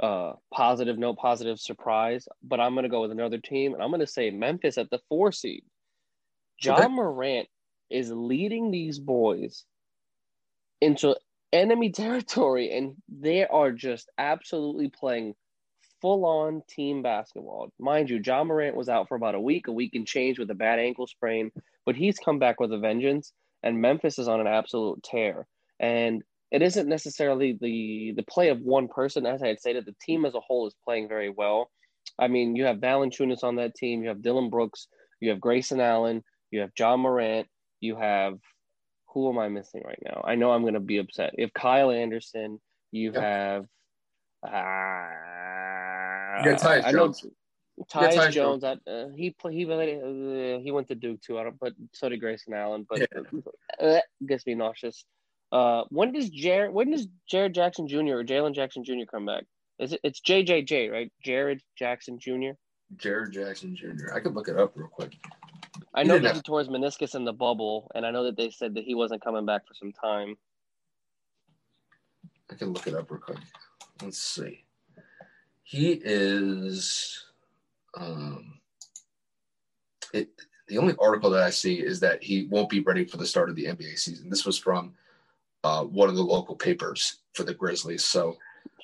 [0.00, 2.26] uh, positive no positive surprise.
[2.42, 4.90] But I'm going to go with another team, and I'm going to say Memphis at
[4.90, 5.64] the four seed.
[6.60, 6.88] John okay.
[6.88, 7.48] Morant
[7.90, 9.64] is leading these boys
[10.80, 11.16] into
[11.52, 15.34] enemy territory, and they are just absolutely playing
[16.00, 17.72] full on team basketball.
[17.78, 20.50] Mind you, Ja Morant was out for about a week, a week and change with
[20.50, 21.50] a bad ankle sprain,
[21.86, 23.32] but he's come back with a vengeance,
[23.62, 25.46] and Memphis is on an absolute tear.
[25.80, 29.84] And it isn't necessarily the the play of one person, as I had stated.
[29.84, 31.70] The team as a whole is playing very well.
[32.18, 34.88] I mean, you have Valanciunas on that team, you have Dillon Brooks,
[35.20, 37.46] you have Grayson Allen, you have Ja Morant,
[37.80, 38.38] you have
[39.12, 40.22] who am I missing right now?
[40.24, 41.34] I know I'm going to be upset.
[41.36, 42.60] If Kyle Anderson,
[42.92, 43.66] you have.
[44.46, 45.08] Uh,
[46.44, 47.24] yeah, Tyus I Jones.
[47.24, 47.30] know
[47.84, 48.62] Tyus, Tyus Jones.
[48.62, 48.64] Jones.
[48.64, 51.38] I, uh, he he uh, he went to Duke too.
[51.38, 52.86] I don't, but so did Grayson Allen.
[52.88, 53.40] But yeah.
[53.80, 55.04] uh, gets me nauseous.
[55.52, 56.72] Uh, when does Jared?
[56.72, 58.16] When does Jared Jackson Jr.
[58.16, 59.06] or Jalen Jackson Jr.
[59.10, 59.44] come back?
[59.78, 60.00] Is it?
[60.02, 61.12] It's JJJ, right?
[61.22, 62.50] Jared Jackson Jr.
[62.96, 64.14] Jared Jackson Jr.
[64.14, 65.14] I could look it up real quick.
[65.94, 68.50] I know that he tore his meniscus in the bubble, and I know that they
[68.50, 70.36] said that he wasn't coming back for some time.
[72.50, 73.38] I can look it up real quick.
[74.02, 74.64] Let's see.
[75.68, 77.26] He is.
[77.94, 78.58] Um,
[80.14, 80.30] it,
[80.66, 83.50] the only article that I see is that he won't be ready for the start
[83.50, 84.30] of the NBA season.
[84.30, 84.94] This was from
[85.64, 88.02] uh, one of the local papers for the Grizzlies.
[88.02, 88.38] So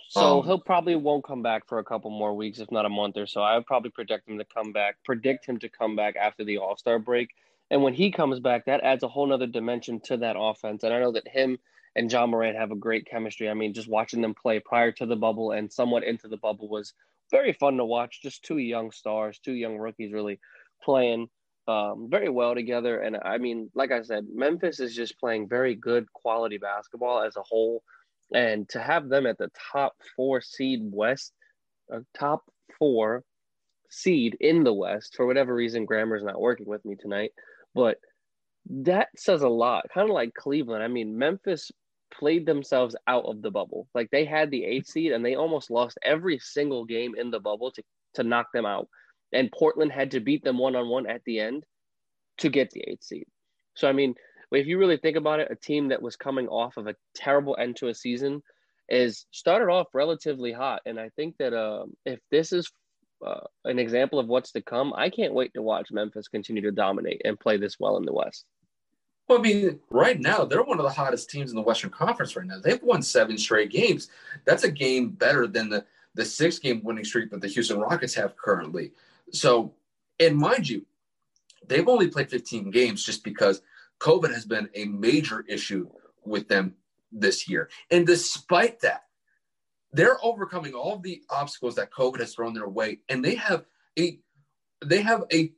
[0.08, 2.90] so um, he'll probably won't come back for a couple more weeks, if not a
[2.90, 3.40] month or so.
[3.40, 6.58] I would probably predict him to come back, predict him to come back after the
[6.58, 7.30] All Star break.
[7.70, 10.84] And when he comes back, that adds a whole nother dimension to that offense.
[10.84, 11.58] And I know that him
[11.96, 13.48] and Ja Morant have a great chemistry.
[13.48, 16.68] I mean, just watching them play prior to the bubble and somewhat into the bubble
[16.68, 16.92] was
[17.30, 18.22] very fun to watch.
[18.22, 20.40] Just two young stars, two young rookies really
[20.83, 21.28] playing
[21.66, 23.00] um, very well together.
[23.00, 27.37] And I mean, like I said, Memphis is just playing very good quality basketball as
[27.37, 27.83] a whole
[28.33, 31.33] and to have them at the top four seed West,
[31.90, 32.44] a top
[32.78, 33.22] four
[33.90, 37.33] seed in the West for whatever reason, Grammer's not working with me tonight,
[37.74, 37.98] but
[38.68, 39.87] that says a lot.
[39.92, 40.83] Kind of like Cleveland.
[40.83, 41.70] I mean, Memphis
[42.18, 43.88] played themselves out of the bubble.
[43.94, 47.40] Like they had the eighth seed and they almost lost every single game in the
[47.40, 47.83] bubble to,
[48.14, 48.88] to knock them out.
[49.33, 51.64] And Portland had to beat them one on one at the end
[52.38, 53.27] to get the eighth seed.
[53.74, 54.14] So I mean,
[54.53, 57.57] if you really think about it, a team that was coming off of a terrible
[57.59, 58.42] end to a season
[58.88, 60.83] is started off relatively hot.
[60.87, 62.70] And I think that uh, if this is
[63.24, 66.70] uh, an example of what's to come, I can't wait to watch Memphis continue to
[66.70, 68.44] dominate and play this well in the West.
[69.28, 72.37] Well, I mean, right now they're one of the hottest teams in the Western Conference
[72.37, 72.58] right now.
[72.62, 74.08] They've won seven straight games.
[74.44, 75.84] That's a game better than the
[76.14, 78.92] the six game winning streak that the Houston Rockets have currently.
[79.32, 79.74] So,
[80.20, 80.87] and mind you,
[81.66, 83.62] they've only played 15 games just because
[84.00, 85.88] COVID has been a major issue
[86.24, 86.74] with them
[87.10, 87.68] this year.
[87.90, 89.04] And despite that,
[89.92, 93.64] they're overcoming all the obstacles that COVID has thrown their way, and they have
[93.98, 94.18] a
[94.84, 95.52] they have a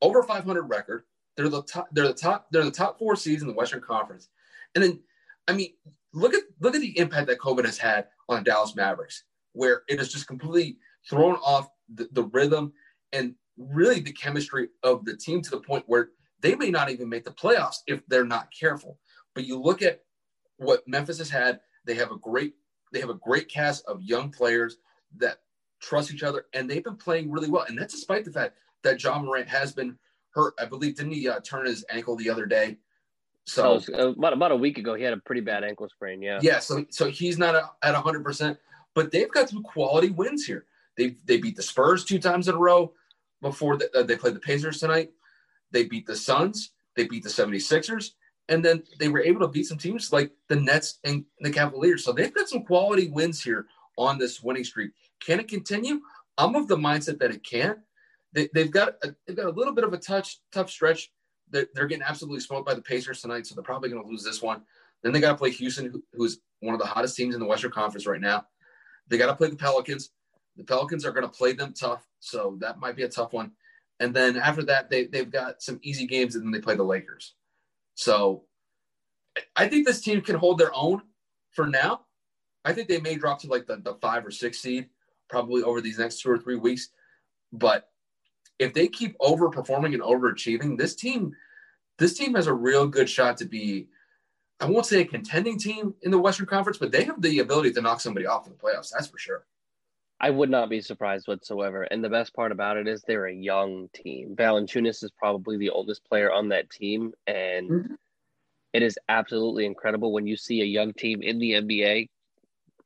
[0.00, 1.04] over 500 record.
[1.36, 1.88] They're the top.
[1.92, 2.46] They're the top.
[2.50, 4.28] They're the top four seeds in the Western Conference.
[4.74, 5.00] And then,
[5.48, 5.72] I mean,
[6.12, 9.82] look at look at the impact that COVID has had on the Dallas Mavericks, where
[9.88, 12.72] it has just completely thrown off the, the rhythm
[13.12, 17.08] and really the chemistry of the team to the point where they may not even
[17.08, 18.98] make the playoffs if they're not careful.
[19.34, 20.02] But you look at
[20.58, 22.54] what Memphis has had, they have a great
[22.92, 24.76] they have a great cast of young players
[25.16, 25.38] that
[25.80, 27.64] trust each other and they've been playing really well.
[27.68, 29.98] And that's despite the fact that Ja Morant has been
[30.34, 30.54] hurt.
[30.58, 32.78] I believe didn't he uh, turn his ankle the other day?
[33.46, 36.22] So oh, about about a week ago, he had a pretty bad ankle sprain.
[36.22, 36.38] Yeah.
[36.42, 36.58] Yeah.
[36.60, 38.58] So so he's not a, at hundred percent,
[38.94, 40.66] but they've got some quality wins here.
[40.96, 42.92] They they beat the Spurs two times in a row
[43.42, 45.10] before the, uh, they played the Pacers tonight.
[45.72, 48.12] They beat the Suns, they beat the 76ers,
[48.48, 52.04] and then they were able to beat some teams like the Nets and the Cavaliers.
[52.04, 53.66] So they've got some quality wins here
[53.98, 54.92] on this winning streak.
[55.20, 56.00] Can it continue?
[56.38, 57.82] I'm of the mindset that it can.
[58.34, 61.10] They, have got a, they've got a little bit of a touch tough stretch.
[61.50, 64.24] They're, they're getting absolutely smoked by the Pacers tonight, so they're probably going to lose
[64.24, 64.62] this one.
[65.02, 67.46] Then they got to play Houston, who, who's one of the hottest teams in the
[67.46, 68.44] Western Conference right now.
[69.08, 70.10] They got to play the Pelicans.
[70.56, 73.52] The Pelicans are going to play them tough, so that might be a tough one.
[74.00, 76.82] And then after that, they, they've got some easy games and then they play the
[76.82, 77.34] Lakers.
[77.94, 78.44] So
[79.54, 81.02] I think this team can hold their own
[81.52, 82.00] for now.
[82.64, 84.88] I think they may drop to like the, the five or six seed
[85.28, 86.88] probably over these next two or three weeks.
[87.52, 87.88] But
[88.58, 91.34] if they keep overperforming and overachieving, this team,
[91.98, 93.88] this team has a real good shot to be,
[94.60, 97.72] I won't say a contending team in the Western Conference, but they have the ability
[97.72, 98.90] to knock somebody off in the playoffs.
[98.92, 99.44] That's for sure.
[100.20, 101.82] I would not be surprised whatsoever.
[101.82, 104.34] And the best part about it is they're a young team.
[104.36, 107.94] Valanciunas is probably the oldest player on that team, and mm-hmm.
[108.72, 112.08] it is absolutely incredible when you see a young team in the NBA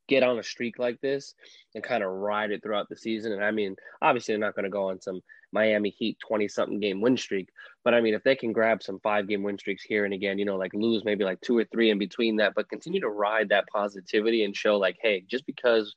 [0.09, 1.35] get on a streak like this
[1.75, 3.33] and kind of ride it throughout the season.
[3.33, 5.21] And I mean, obviously, they're not going to go on some
[5.53, 7.49] Miami Heat 20 something game win streak.
[7.85, 10.39] But I mean, if they can grab some five game win streaks here and again,
[10.39, 13.09] you know, like lose maybe like two or three in between that, but continue to
[13.09, 15.95] ride that positivity and show like, hey, just because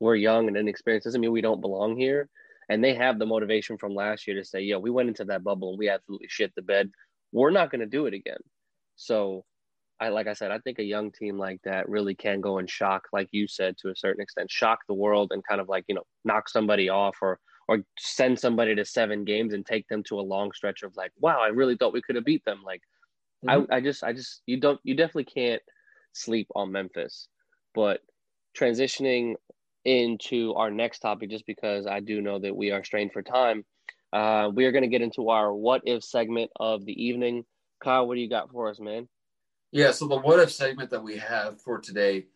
[0.00, 2.28] we're young and inexperienced doesn't mean we don't belong here.
[2.68, 5.44] And they have the motivation from last year to say, yo, we went into that
[5.44, 6.90] bubble and we absolutely shit the bed.
[7.32, 8.38] We're not going to do it again.
[8.96, 9.44] So
[10.00, 12.68] I like I said, I think a young team like that really can go and
[12.68, 15.84] shock, like you said, to a certain extent, shock the world and kind of like
[15.88, 17.38] you know knock somebody off or
[17.68, 21.12] or send somebody to seven games and take them to a long stretch of like,
[21.18, 22.62] wow, I really thought we could have beat them.
[22.64, 22.82] Like,
[23.44, 23.72] mm-hmm.
[23.72, 25.62] I I just I just you don't you definitely can't
[26.12, 27.28] sleep on Memphis,
[27.74, 28.00] but
[28.56, 29.34] transitioning
[29.84, 33.64] into our next topic, just because I do know that we are strained for time,
[34.12, 37.44] uh, we are going to get into our what if segment of the evening.
[37.82, 39.08] Kyle, what do you got for us, man?
[39.72, 42.26] Yeah, so the what if segment that we have for today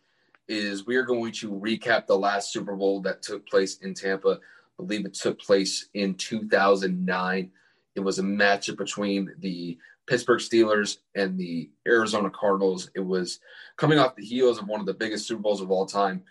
[0.49, 4.39] is we are going to recap the last Super Bowl that took place in Tampa.
[4.79, 7.51] Believe it took place in 2009.
[7.95, 9.77] It was a matchup between the
[10.07, 12.89] Pittsburgh Steelers and the Arizona Cardinals.
[12.95, 13.41] It was
[13.75, 16.23] coming off the heels of one of the biggest Super Bowls of all time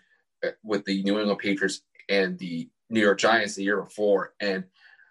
[0.43, 4.33] eh, with the New England Patriots and the New York Giants the year before.
[4.39, 4.63] And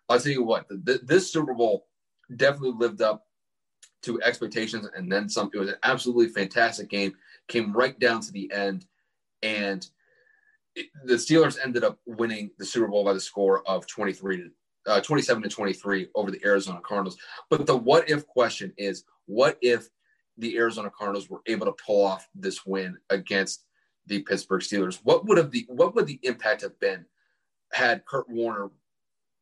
[0.09, 1.87] I'll tell you what, this Super Bowl
[2.35, 3.29] definitely lived up
[4.03, 5.49] to expectations and then some.
[5.55, 7.15] It was an absolutely fantastic game.
[7.47, 8.85] Came right down to the end,
[9.43, 9.89] and
[11.05, 14.51] the Steelers ended up winning the Super Bowl by the score of 23 to
[14.87, 17.19] uh, 27 to 23 over the Arizona Cardinals.
[17.51, 19.89] But the what if question is what if
[20.39, 23.65] the Arizona Cardinals were able to pull off this win against
[24.07, 25.01] the Pittsburgh Steelers?
[25.03, 27.05] What would have the what would the impact have been
[27.73, 28.71] had Kurt Warner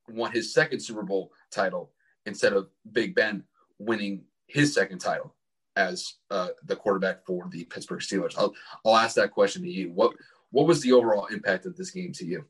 [0.09, 1.93] won his second Super Bowl title
[2.27, 3.45] instead of Big Ben
[3.79, 5.35] winning his second title
[5.77, 8.35] as uh, the quarterback for the Pittsburgh Steelers.
[8.39, 9.93] I'll, I'll ask that question to you.
[9.93, 10.17] What
[10.51, 12.45] what was the overall impact of this game to you?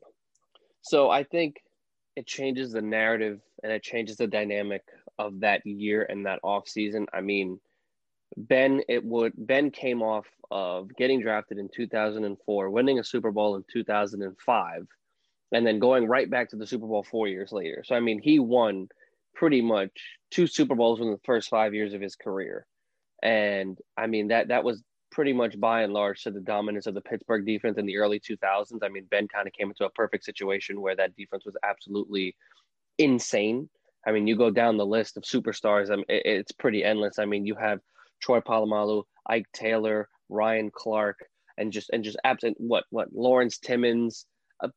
[0.81, 1.57] So I think
[2.15, 4.83] it changes the narrative and it changes the dynamic
[5.19, 7.07] of that year and that off season.
[7.13, 7.59] I mean,
[8.35, 13.55] Ben it would Ben came off of getting drafted in 2004, winning a Super Bowl
[13.55, 14.87] in 2005,
[15.51, 17.83] and then going right back to the Super Bowl 4 years later.
[17.85, 18.89] So I mean, he won
[19.33, 19.91] pretty much
[20.31, 22.65] two Super Bowls in the first five years of his career.
[23.23, 24.83] And I mean that that was
[25.17, 28.19] pretty much by and large to the dominance of the Pittsburgh defense in the early
[28.19, 28.83] 2000s.
[28.83, 32.35] I mean, Ben kind of came into a perfect situation where that defense was absolutely
[32.99, 33.67] insane.
[34.05, 37.17] I mean, you go down the list of superstars, I mean, it's pretty endless.
[37.17, 37.79] I mean, you have
[38.21, 41.17] Troy Polamalu, Ike Taylor, Ryan Clark,
[41.57, 44.27] and just and just absent what what Lawrence Timmons.
[44.63, 44.69] Uh,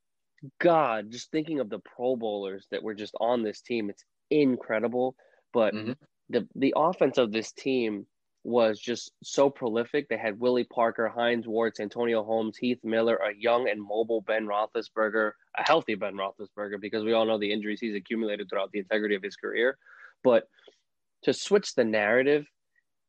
[0.59, 5.17] God, just thinking of the Pro Bowlers that were just on this team, it's incredible.
[5.53, 5.93] But mm-hmm.
[6.31, 8.07] the the offense of this team
[8.43, 10.09] was just so prolific.
[10.09, 14.47] They had Willie Parker, Hines Ward, Antonio Holmes, Heath Miller, a young and mobile Ben
[14.47, 18.79] Roethlisberger, a healthy Ben Roethlisberger, because we all know the injuries he's accumulated throughout the
[18.79, 19.77] integrity of his career.
[20.25, 20.49] But
[21.23, 22.47] to switch the narrative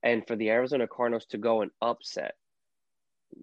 [0.04, 2.36] and for the Arizona Cardinals to go and upset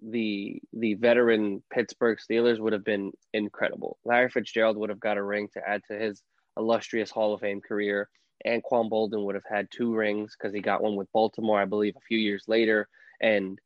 [0.03, 3.97] the the veteran Pittsburgh Steelers would have been incredible.
[4.05, 6.21] Larry Fitzgerald would have got a ring to add to his
[6.57, 8.09] illustrious Hall of Fame career.
[8.45, 11.95] Anquan Boldin would have had two rings because he got one with Baltimore, I believe,
[11.95, 12.87] a few years later.
[13.21, 13.59] And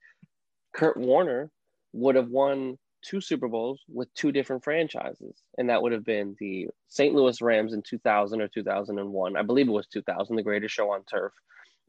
[0.74, 1.52] Kurt Warner
[1.94, 5.36] would have won two Super Bowls with two different franchises.
[5.58, 7.14] And that would have been the St.
[7.14, 9.38] Louis Rams in 2000 or 2001.
[9.38, 11.34] I believe it was 2000, the greatest show on turf.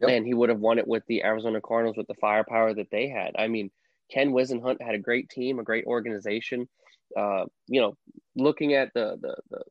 [0.00, 0.10] Yep.
[0.10, 3.08] And he would have won it with the Arizona Cardinals with the firepower that they
[3.08, 3.36] had.
[3.38, 3.70] I mean,
[4.10, 6.68] Ken Whisenhunt had a great team, a great organization.
[7.16, 7.96] Uh, you know,
[8.34, 9.62] looking at the, the, the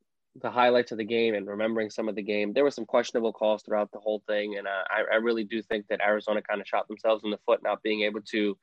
[0.42, 3.34] the highlights of the game and remembering some of the game, there were some questionable
[3.34, 6.60] calls throughout the whole thing, and uh, I, I really do think that Arizona kind
[6.60, 8.58] of shot themselves in the foot not being able to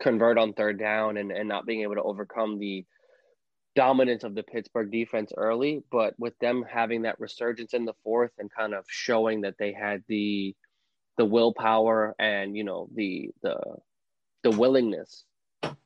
[0.00, 2.84] convert on third down and, and not being able to overcome the
[3.74, 5.82] dominance of the Pittsburgh defense early.
[5.90, 9.72] But with them having that resurgence in the fourth and kind of showing that they
[9.72, 10.54] had the
[11.16, 13.56] the willpower and you know the the
[14.42, 15.24] the willingness,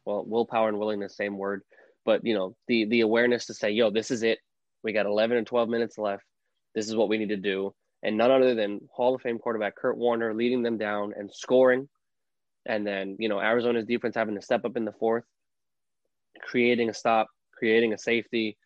[0.05, 1.63] well, willpower and willingness, same word,
[2.05, 4.39] but you know the the awareness to say, yo, this is it
[4.83, 6.25] we got 11 and 12 minutes left.
[6.75, 7.75] This is what we need to do.
[8.03, 11.89] And none other than Hall of Fame quarterback Kurt Warner leading them down and scoring.
[12.67, 15.25] And then, you know, Arizona's defense having to step up in the fourth,
[16.43, 18.57] creating a stop, creating a safety.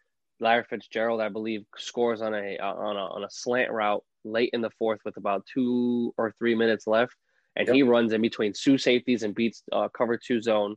[0.41, 4.61] Larry Fitzgerald, I believe, scores on a on a on a slant route late in
[4.61, 7.15] the fourth with about two or three minutes left,
[7.55, 7.75] and yep.
[7.75, 10.75] he runs in between two safeties and beats uh, cover two zone.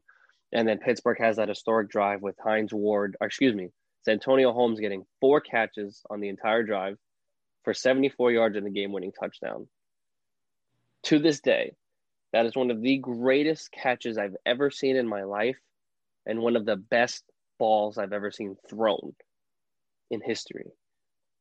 [0.54, 3.70] And then Pittsburgh has that historic drive with Hines Ward, excuse me,
[4.08, 6.98] Antonio Holmes getting four catches on the entire drive
[7.64, 9.68] for 74 yards in the game winning touchdown.
[11.04, 11.76] To this day,
[12.34, 15.58] that is one of the greatest catches I've ever seen in my life.
[16.26, 17.24] and one of the best
[17.60, 19.14] balls I've ever seen thrown
[20.10, 20.72] in history.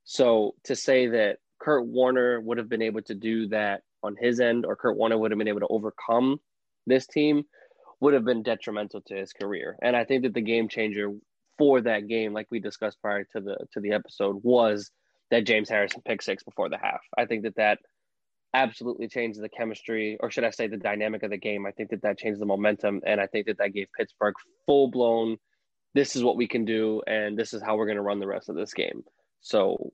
[0.05, 4.41] So to say that Kurt Warner would have been able to do that on his
[4.41, 6.39] end, or Kurt Warner would have been able to overcome
[6.87, 7.45] this team,
[8.01, 9.79] would have been detrimental to his career.
[9.81, 11.11] And I think that the game changer
[11.59, 14.91] for that game, like we discussed prior to the to the episode, was
[15.31, 17.01] that James Harrison pick six before the half.
[17.17, 17.79] I think that that
[18.53, 21.67] absolutely changed the chemistry, or should I say, the dynamic of the game.
[21.67, 24.35] I think that that changed the momentum, and I think that that gave Pittsburgh
[24.67, 25.39] full blown.
[25.95, 28.27] This is what we can do, and this is how we're going to run the
[28.27, 29.05] rest of this game.
[29.41, 29.93] So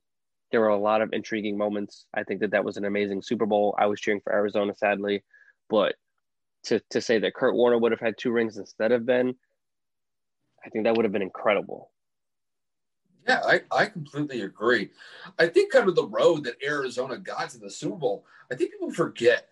[0.51, 2.07] there were a lot of intriguing moments.
[2.15, 3.75] I think that that was an amazing Super Bowl.
[3.79, 5.23] I was cheering for Arizona, sadly,
[5.69, 5.95] but
[6.65, 9.35] to to say that Kurt Warner would have had two rings instead of Ben,
[10.65, 11.91] I think that would have been incredible.
[13.29, 14.91] Yeah, I, I completely agree.
[15.39, 18.73] I think kind of the road that Arizona got to the Super Bowl, I think
[18.73, 19.49] people forget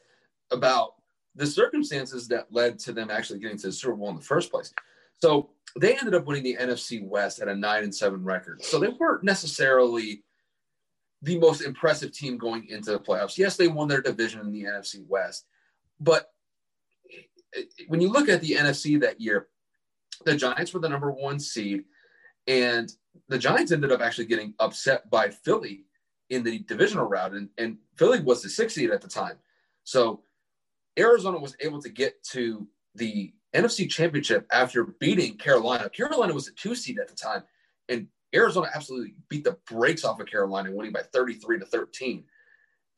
[0.50, 0.94] about
[1.34, 4.50] the circumstances that led to them actually getting to the Super Bowl in the first
[4.50, 4.72] place.
[5.18, 8.64] So they ended up winning the NFC West at a nine and seven record.
[8.64, 10.24] So they weren't necessarily
[11.22, 13.36] the most impressive team going into the playoffs.
[13.36, 15.46] Yes, they won their division in the NFC West,
[16.00, 16.32] but
[17.88, 19.48] when you look at the NFC that year,
[20.24, 21.84] the Giants were the number one seed,
[22.46, 22.90] and
[23.28, 25.84] the Giants ended up actually getting upset by Philly
[26.30, 29.36] in the divisional round, and, and Philly was the sixth seed at the time.
[29.84, 30.22] So
[30.98, 35.88] Arizona was able to get to the NFC Championship after beating Carolina.
[35.88, 37.42] Carolina was a two seed at the time,
[37.88, 42.24] and Arizona absolutely beat the brakes off of Carolina, winning by 33 to 13.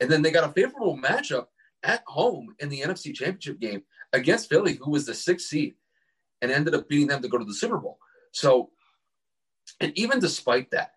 [0.01, 1.45] And then they got a favorable matchup
[1.83, 5.75] at home in the NFC Championship game against Philly, who was the sixth seed,
[6.41, 7.99] and ended up beating them to go to the Super Bowl.
[8.31, 8.71] So,
[9.79, 10.93] and even despite that,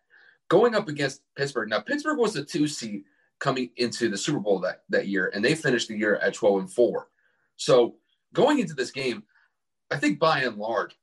[0.49, 3.05] going up against Pittsburgh, now Pittsburgh was the two seed
[3.39, 6.61] coming into the Super Bowl that, that year, and they finished the year at 12
[6.61, 7.09] and 4.
[7.57, 7.97] So,
[8.33, 9.23] going into this game,
[9.91, 10.97] I think by and large,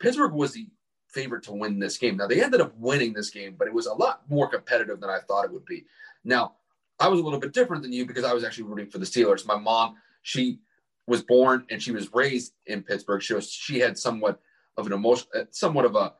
[0.00, 0.68] Pittsburgh was the
[1.08, 2.16] favorite to win this game.
[2.16, 5.10] Now, they ended up winning this game, but it was a lot more competitive than
[5.10, 5.84] I thought it would be.
[6.24, 6.54] Now,
[6.98, 9.06] I was a little bit different than you because I was actually rooting for the
[9.06, 9.46] Steelers.
[9.46, 10.60] My mom, she
[11.06, 13.22] was born and she was raised in Pittsburgh.
[13.22, 14.40] She was, she had somewhat
[14.76, 16.14] of an emotion, uh, somewhat of a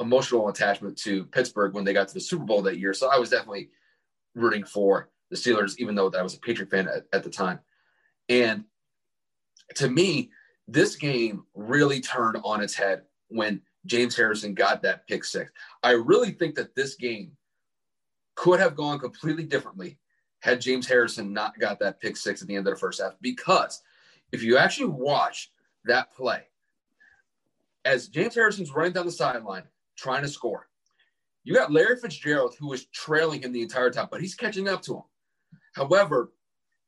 [0.00, 2.92] emotional attachment to Pittsburgh when they got to the Super Bowl that year.
[2.92, 3.70] So I was definitely
[4.34, 7.60] rooting for the Steelers, even though I was a Patriot fan at, at the time.
[8.28, 8.64] And
[9.76, 10.30] to me,
[10.68, 15.50] this game really turned on its head when James Harrison got that pick six.
[15.82, 17.32] I really think that this game
[18.34, 19.98] could have gone completely differently
[20.40, 23.14] had James Harrison not got that pick six at the end of the first half
[23.20, 23.82] because
[24.32, 25.50] if you actually watch
[25.84, 26.42] that play,
[27.84, 29.62] as James Harrison's running down the sideline
[29.96, 30.68] trying to score,
[31.44, 34.82] you got Larry Fitzgerald who was trailing him the entire time, but he's catching up
[34.82, 35.02] to him.
[35.74, 36.32] However,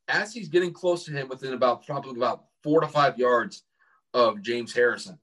[0.09, 3.62] as he's getting close to him within about probably about four to five yards
[4.14, 5.18] of James Harrison,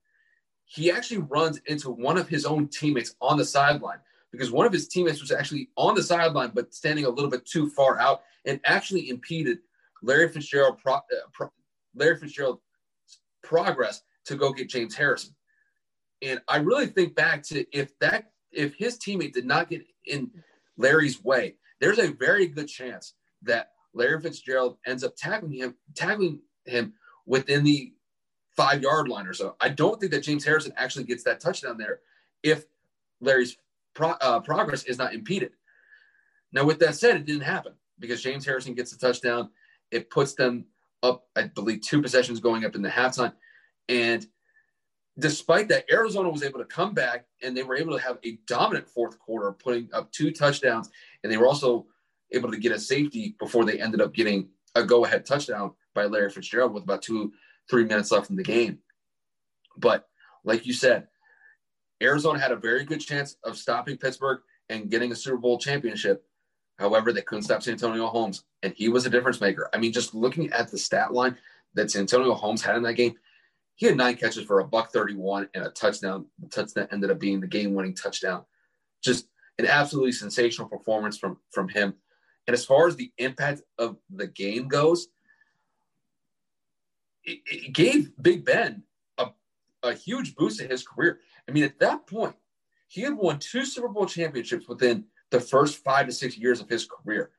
[0.66, 4.00] he actually runs into one of his own teammates on the sideline
[4.32, 7.46] because one of his teammates was actually on the sideline but standing a little bit
[7.46, 9.60] too far out and actually impeded
[10.02, 11.02] Larry Fitzgerald pro, uh,
[11.34, 11.50] pro,
[11.96, 12.62] Larry Fitzgerald's
[13.44, 15.36] progress to go get James Harrison.
[16.22, 20.32] And I really think back to if that if his teammate did not get in
[20.78, 26.40] Larry's way, there's a very good chance that Larry Fitzgerald ends up tackling him, tackling
[26.66, 26.94] him
[27.26, 27.94] within the
[28.56, 29.56] five yard line or so.
[29.60, 32.00] I don't think that James Harrison actually gets that touchdown there
[32.44, 32.66] if
[33.20, 33.58] Larry's
[33.94, 35.52] pro, uh, progress is not impeded.
[36.52, 39.50] Now, with that said, it didn't happen because James Harrison gets a touchdown.
[39.92, 40.66] It puts them
[41.06, 43.34] up, I believe, two possessions going up in the halftime.
[43.88, 44.26] And
[45.18, 48.38] despite that, Arizona was able to come back and they were able to have a
[48.48, 50.90] dominant fourth quarter, putting up two touchdowns.
[51.24, 51.88] And they were also
[52.32, 56.06] able to get a safety before they ended up getting a go ahead touchdown by
[56.06, 57.32] Larry Fitzgerald with about two,
[57.70, 58.80] three minutes left in the game.
[59.78, 60.08] But
[60.44, 61.08] like you said,
[62.02, 64.40] Arizona had a very good chance of stopping Pittsburgh
[64.70, 66.26] and getting a Super Bowl championship.
[66.78, 69.70] However, they couldn't stop Santonio Holmes, and he was a difference maker.
[69.74, 71.38] I mean, just looking at the stat line
[71.74, 73.16] that Santonio Holmes had in that game,
[73.76, 76.26] he had nine catches for a buck 31 and a touchdown.
[76.40, 78.44] The touchdown ended up being the game-winning touchdown.
[79.04, 81.94] Just an absolutely sensational performance from from him.
[82.48, 85.08] And as far as the impact of the game goes,
[87.24, 88.84] it, it gave Big Ben
[89.18, 89.30] a,
[89.84, 91.20] a huge boost in his career.
[91.48, 92.36] I mean, at that point,
[92.88, 96.70] he had won two Super Bowl championships within the first five to six years of
[96.70, 97.32] his career.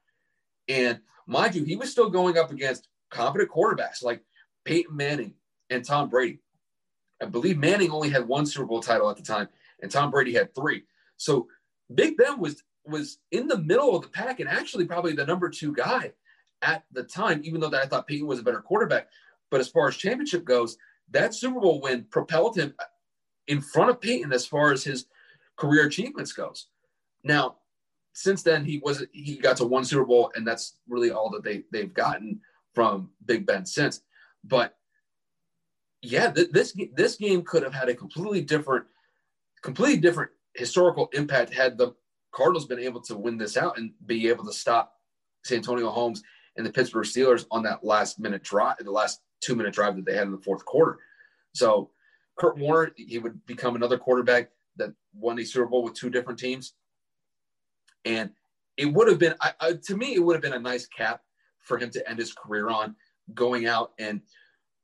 [0.69, 4.23] And mind you, he was still going up against competent quarterbacks like
[4.65, 5.35] Peyton Manning
[5.71, 6.41] and Tom Brady.
[7.23, 9.49] I believe Manning only had one Super Bowl title at the time,
[9.81, 10.83] and Tom Brady had three.
[11.17, 11.49] So
[11.95, 15.49] Big Ben was was in the middle of the pack and actually probably the number
[15.49, 16.13] two guy
[16.63, 19.09] at the time, even though that I thought Peyton was a better quarterback.
[19.51, 20.77] But as far as championship goes,
[21.11, 22.75] that Super Bowl win propelled him
[23.49, 25.07] in front of Peyton as far as his
[25.57, 26.69] career achievements goes.
[27.25, 27.57] Now,
[28.17, 31.45] since then he was he got to one Super Bowl, and that's really all that
[31.45, 32.41] they they've gotten
[32.75, 34.01] from Big Ben since.
[34.43, 34.75] But
[36.01, 38.87] yeah, th- this this game could have had a completely different,
[39.63, 41.95] completely different historical impact had the
[42.33, 44.95] Cardinals been able to win this out and be able to stop
[45.45, 46.23] Santonio Holmes
[46.57, 50.07] and the Pittsburgh Steelers on that last minute drive, the last two minute drive that
[50.07, 50.99] they had in the fourth quarter.
[51.55, 51.91] So
[52.39, 56.39] Kurt Warner, he would become another quarterback that won a Super Bowl with two different
[56.39, 56.73] teams.
[58.07, 58.31] And
[58.79, 61.21] it would have been, I, I, to me, it would have been a nice cap
[61.61, 62.95] for him to end his career on,
[63.35, 64.23] going out and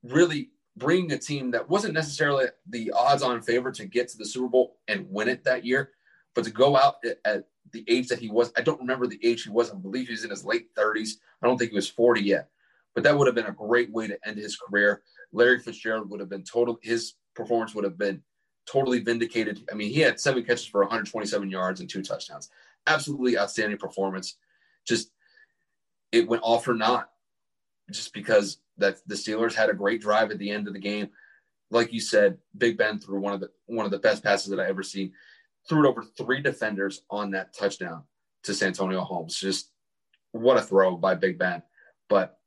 [0.03, 4.25] really bringing a team that wasn't necessarily the odds on favorite to get to the
[4.25, 5.91] Super Bowl and win it that year,
[6.35, 8.53] but to go out at, at the age that he was.
[8.57, 9.70] I don't remember the age he was.
[9.70, 11.12] I believe he was in his late 30s.
[11.43, 12.49] I don't think he was 40 yet,
[12.95, 15.03] but that would have been a great way to end his career.
[15.33, 18.23] Larry Fitzgerald would have been total, his performance would have been
[18.66, 19.61] totally vindicated.
[19.70, 22.49] I mean, he had seven catches for 127 yards and two touchdowns.
[22.87, 24.37] Absolutely outstanding performance.
[24.87, 25.11] Just
[26.11, 27.11] it went off or not,
[27.91, 31.09] just because that the Steelers had a great drive at the end of the game.
[31.70, 34.61] Like you said, Big Ben threw one of the one of the best passes that
[34.61, 35.12] I ever seen.
[35.68, 38.03] Threw it over three defenders on that touchdown
[38.43, 39.39] to Santonio Holmes.
[39.39, 39.70] Just
[40.33, 41.62] what a throw by Big Ben.
[42.09, 42.39] But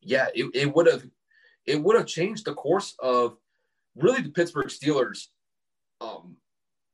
[0.00, 1.04] yeah, it, it would have
[1.66, 3.36] it would have changed the course of
[3.96, 5.26] really the Pittsburgh Steelers
[6.00, 6.36] um,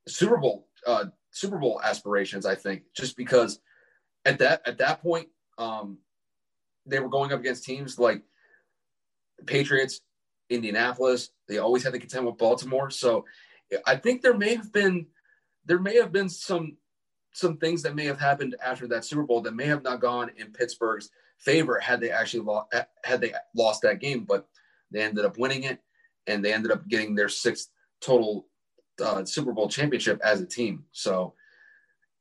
[0.07, 2.45] Super Bowl uh, Super Bowl aspirations.
[2.45, 3.59] I think just because
[4.25, 5.27] at that at that point
[5.57, 5.99] um,
[6.85, 8.23] they were going up against teams like
[9.37, 10.01] the Patriots,
[10.49, 11.29] Indianapolis.
[11.47, 12.89] They always had to contend with Baltimore.
[12.89, 13.25] So
[13.85, 15.07] I think there may have been
[15.65, 16.77] there may have been some
[17.33, 20.31] some things that may have happened after that Super Bowl that may have not gone
[20.37, 22.73] in Pittsburgh's favor had they actually lost
[23.03, 24.47] had they lost that game, but
[24.91, 25.79] they ended up winning it
[26.25, 27.69] and they ended up getting their sixth
[28.01, 28.47] total
[29.03, 30.83] uh, Super Bowl championship as a team.
[30.91, 31.33] So,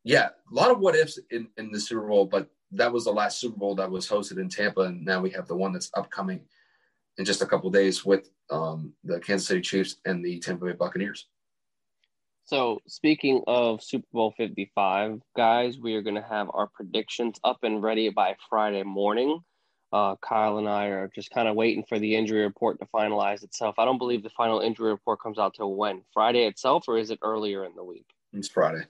[0.05, 3.13] yeah, a lot of what ifs in, in the Super Bowl, but that was the
[3.13, 5.91] last Super Bowl that was hosted in Tampa, and now we have the one that's
[5.95, 6.41] upcoming
[7.19, 10.73] in just a couple days with um, the Kansas City Chiefs and the Tampa Bay
[10.73, 11.27] Buccaneers.
[12.45, 17.59] So, speaking of Super Bowl 55, guys, we are going to have our predictions up
[17.65, 19.41] and ready by Friday morning.
[19.97, 23.43] Uh, Kyle and I are just kind of waiting for the injury report to finalize
[23.43, 23.77] itself.
[23.79, 26.03] I don't believe the final injury report comes out till when?
[26.13, 28.05] Friday itself, or is it earlier in the week?
[28.35, 28.85] It's Friday.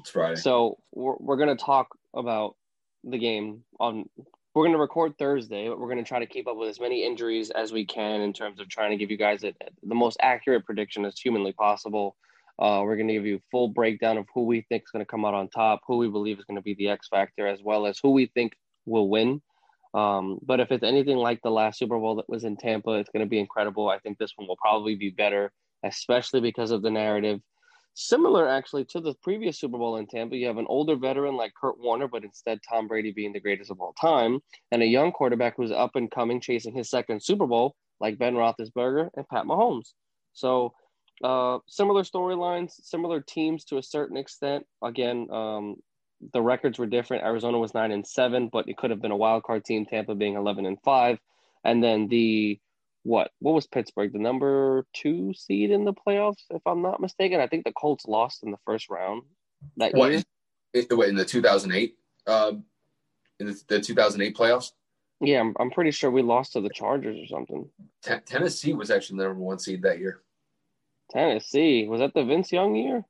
[0.00, 0.34] It's Friday.
[0.34, 2.56] So we're, we're going to talk about
[3.04, 4.08] the game on.
[4.52, 6.80] We're going to record Thursday, but we're going to try to keep up with as
[6.80, 9.94] many injuries as we can in terms of trying to give you guys a, the
[9.94, 12.16] most accurate prediction as humanly possible.
[12.58, 15.04] Uh, we're going to give you a full breakdown of who we think is going
[15.04, 17.46] to come out on top, who we believe is going to be the X factor,
[17.46, 18.54] as well as who we think
[18.86, 19.40] will win.
[19.94, 23.10] Um, but if it's anything like the last Super Bowl that was in Tampa, it's
[23.10, 23.88] going to be incredible.
[23.88, 27.40] I think this one will probably be better, especially because of the narrative
[27.94, 31.52] Similar, actually, to the previous Super Bowl in Tampa, you have an older veteran like
[31.60, 34.40] Kurt Warner, but instead Tom Brady being the greatest of all time,
[34.70, 38.34] and a young quarterback who's up and coming, chasing his second Super Bowl, like Ben
[38.34, 39.92] Roethlisberger and Pat Mahomes.
[40.32, 40.72] So,
[41.22, 44.64] uh, similar storylines, similar teams to a certain extent.
[44.82, 45.76] Again, um,
[46.32, 47.24] the records were different.
[47.24, 49.86] Arizona was nine and seven, but it could have been a wild card team.
[49.86, 51.18] Tampa being eleven and five,
[51.64, 52.60] and then the
[53.02, 57.40] what what was Pittsburgh the number two seed in the playoffs if I'm not mistaken.
[57.40, 59.22] I think the Colts lost in the first round
[59.76, 60.22] that what, year.
[60.90, 61.96] What, in the 2008
[62.26, 62.52] uh,
[63.40, 64.72] in the, the 2008 playoffs?
[65.20, 67.68] Yeah, I'm, I'm pretty sure we lost to the Chargers or something.
[68.04, 70.20] T- Tennessee was actually the number one seed that year.
[71.10, 73.04] Tennessee was that the Vince Young year?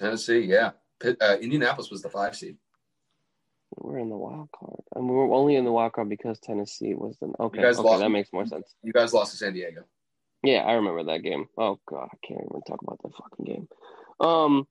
[0.00, 0.70] Tennessee, yeah.
[1.04, 2.56] Uh, Indianapolis was the five seed.
[3.76, 6.94] We're in the wild card, and we were only in the wild card because Tennessee
[6.94, 7.64] was the okay.
[7.64, 8.74] okay, lost, that makes more sense.
[8.82, 9.84] You guys lost to San Diego.
[10.42, 11.46] Yeah, I remember that game.
[11.56, 13.68] Oh god, I can't even talk about that fucking game.
[14.20, 14.66] Um,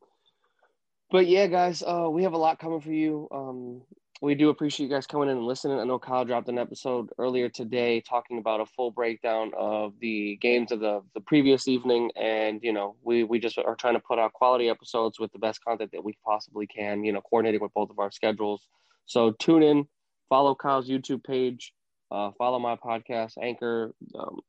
[1.10, 3.28] but yeah, guys, uh, we have a lot coming for you.
[3.32, 3.82] Um,
[4.22, 5.80] we do appreciate you guys coming in and listening.
[5.80, 10.38] I know Kyle dropped an episode earlier today talking about a full breakdown of the
[10.40, 12.12] games of the, the previous evening.
[12.16, 15.40] And, you know, we, we just are trying to put out quality episodes with the
[15.40, 18.68] best content that we possibly can, you know, coordinating with both of our schedules.
[19.08, 19.88] So tune in,
[20.30, 21.74] follow Kyle's YouTube page,
[22.12, 24.40] uh, follow my podcast, Anchor, um,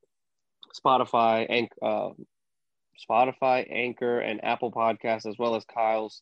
[0.79, 2.09] Spotify, Anch- uh,
[3.09, 6.21] Spotify, Anchor, and Apple Podcasts, as well as Kyle's.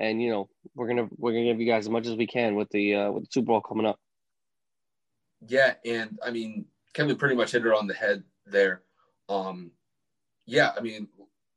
[0.00, 2.54] And you know, we're gonna we're gonna give you guys as much as we can
[2.54, 4.00] with the uh, with the Super Bowl coming up.
[5.46, 8.82] Yeah, and I mean, Kevin pretty much hit it on the head there.
[9.28, 9.70] Um,
[10.46, 11.08] yeah, I mean,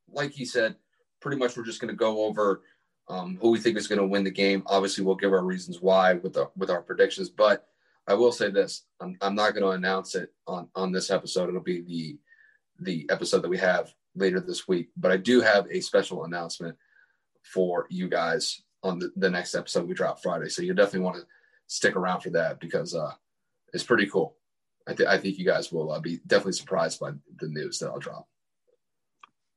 [0.10, 0.76] like he said,
[1.22, 2.64] pretty much we're just gonna go over
[3.08, 4.64] um, who we think is to win the game.
[4.68, 7.30] Obviously, we'll give our reasons why with the, with our predictions.
[7.30, 7.66] But
[8.08, 11.48] I will say this: I'm, I'm not to announce it on on this episode.
[11.48, 12.18] It'll be the
[12.80, 14.90] the episode that we have later this week.
[14.98, 16.76] But I do have a special announcement
[17.44, 20.50] for you guys on the, the next episode we drop Friday.
[20.50, 21.26] So you definitely want to
[21.68, 23.12] stick around for that because uh,
[23.74, 24.36] it's pretty cool.
[24.88, 27.90] I, th- I think you guys will uh, be definitely surprised by the news that
[27.90, 28.28] I'll drop.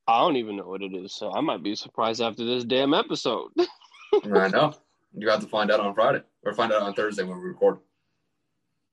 [0.06, 2.94] I don't even know what it is, so I might be surprised after this damn
[2.94, 3.50] episode.
[4.24, 4.74] I know.
[5.16, 7.78] You have to find out on Friday or find out on Thursday when we record.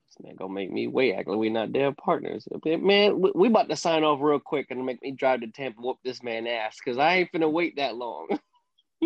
[0.08, 2.48] This man gonna make me wait, acting like we not damn partners.
[2.64, 5.80] Man, we, we about to sign off real quick and make me drive to Tampa
[5.80, 8.26] whoop this man ass because I ain't finna wait that long.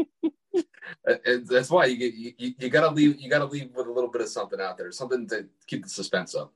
[1.04, 4.10] And that's why you get you, you gotta leave you gotta leave with a little
[4.10, 6.52] bit of something out there, something to keep the suspense up.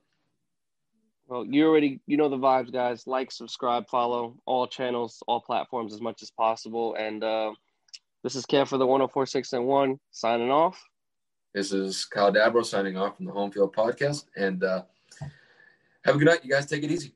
[1.27, 3.07] Well, you already you know the vibes, guys.
[3.07, 6.95] Like, subscribe, follow all channels, all platforms as much as possible.
[6.95, 7.53] And uh,
[8.23, 10.83] this is Kev for the 1046 and one signing off.
[11.53, 14.25] This is Kyle Dabro signing off from the Home Field Podcast.
[14.35, 14.83] And uh,
[16.03, 16.43] have a good night.
[16.43, 17.15] You guys take it easy.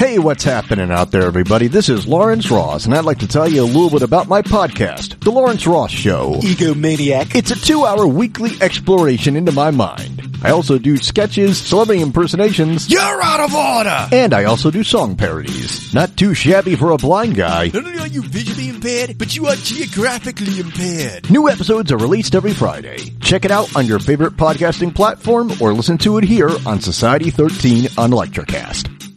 [0.00, 1.66] Hey, what's happening out there, everybody?
[1.66, 4.40] This is Lawrence Ross, and I'd like to tell you a little bit about my
[4.40, 6.36] podcast, The Lawrence Ross Show.
[6.36, 7.34] Egomaniac.
[7.34, 10.38] It's a two hour weekly exploration into my mind.
[10.42, 12.88] I also do sketches, celebrity impersonations.
[12.88, 14.08] You're out of order!
[14.10, 15.92] And I also do song parodies.
[15.92, 17.66] Not too shabby for a blind guy.
[17.66, 21.30] Not only are you visually impaired, but you are geographically impaired.
[21.30, 23.12] New episodes are released every Friday.
[23.20, 27.28] Check it out on your favorite podcasting platform or listen to it here on Society
[27.28, 29.09] 13 on Electrocast.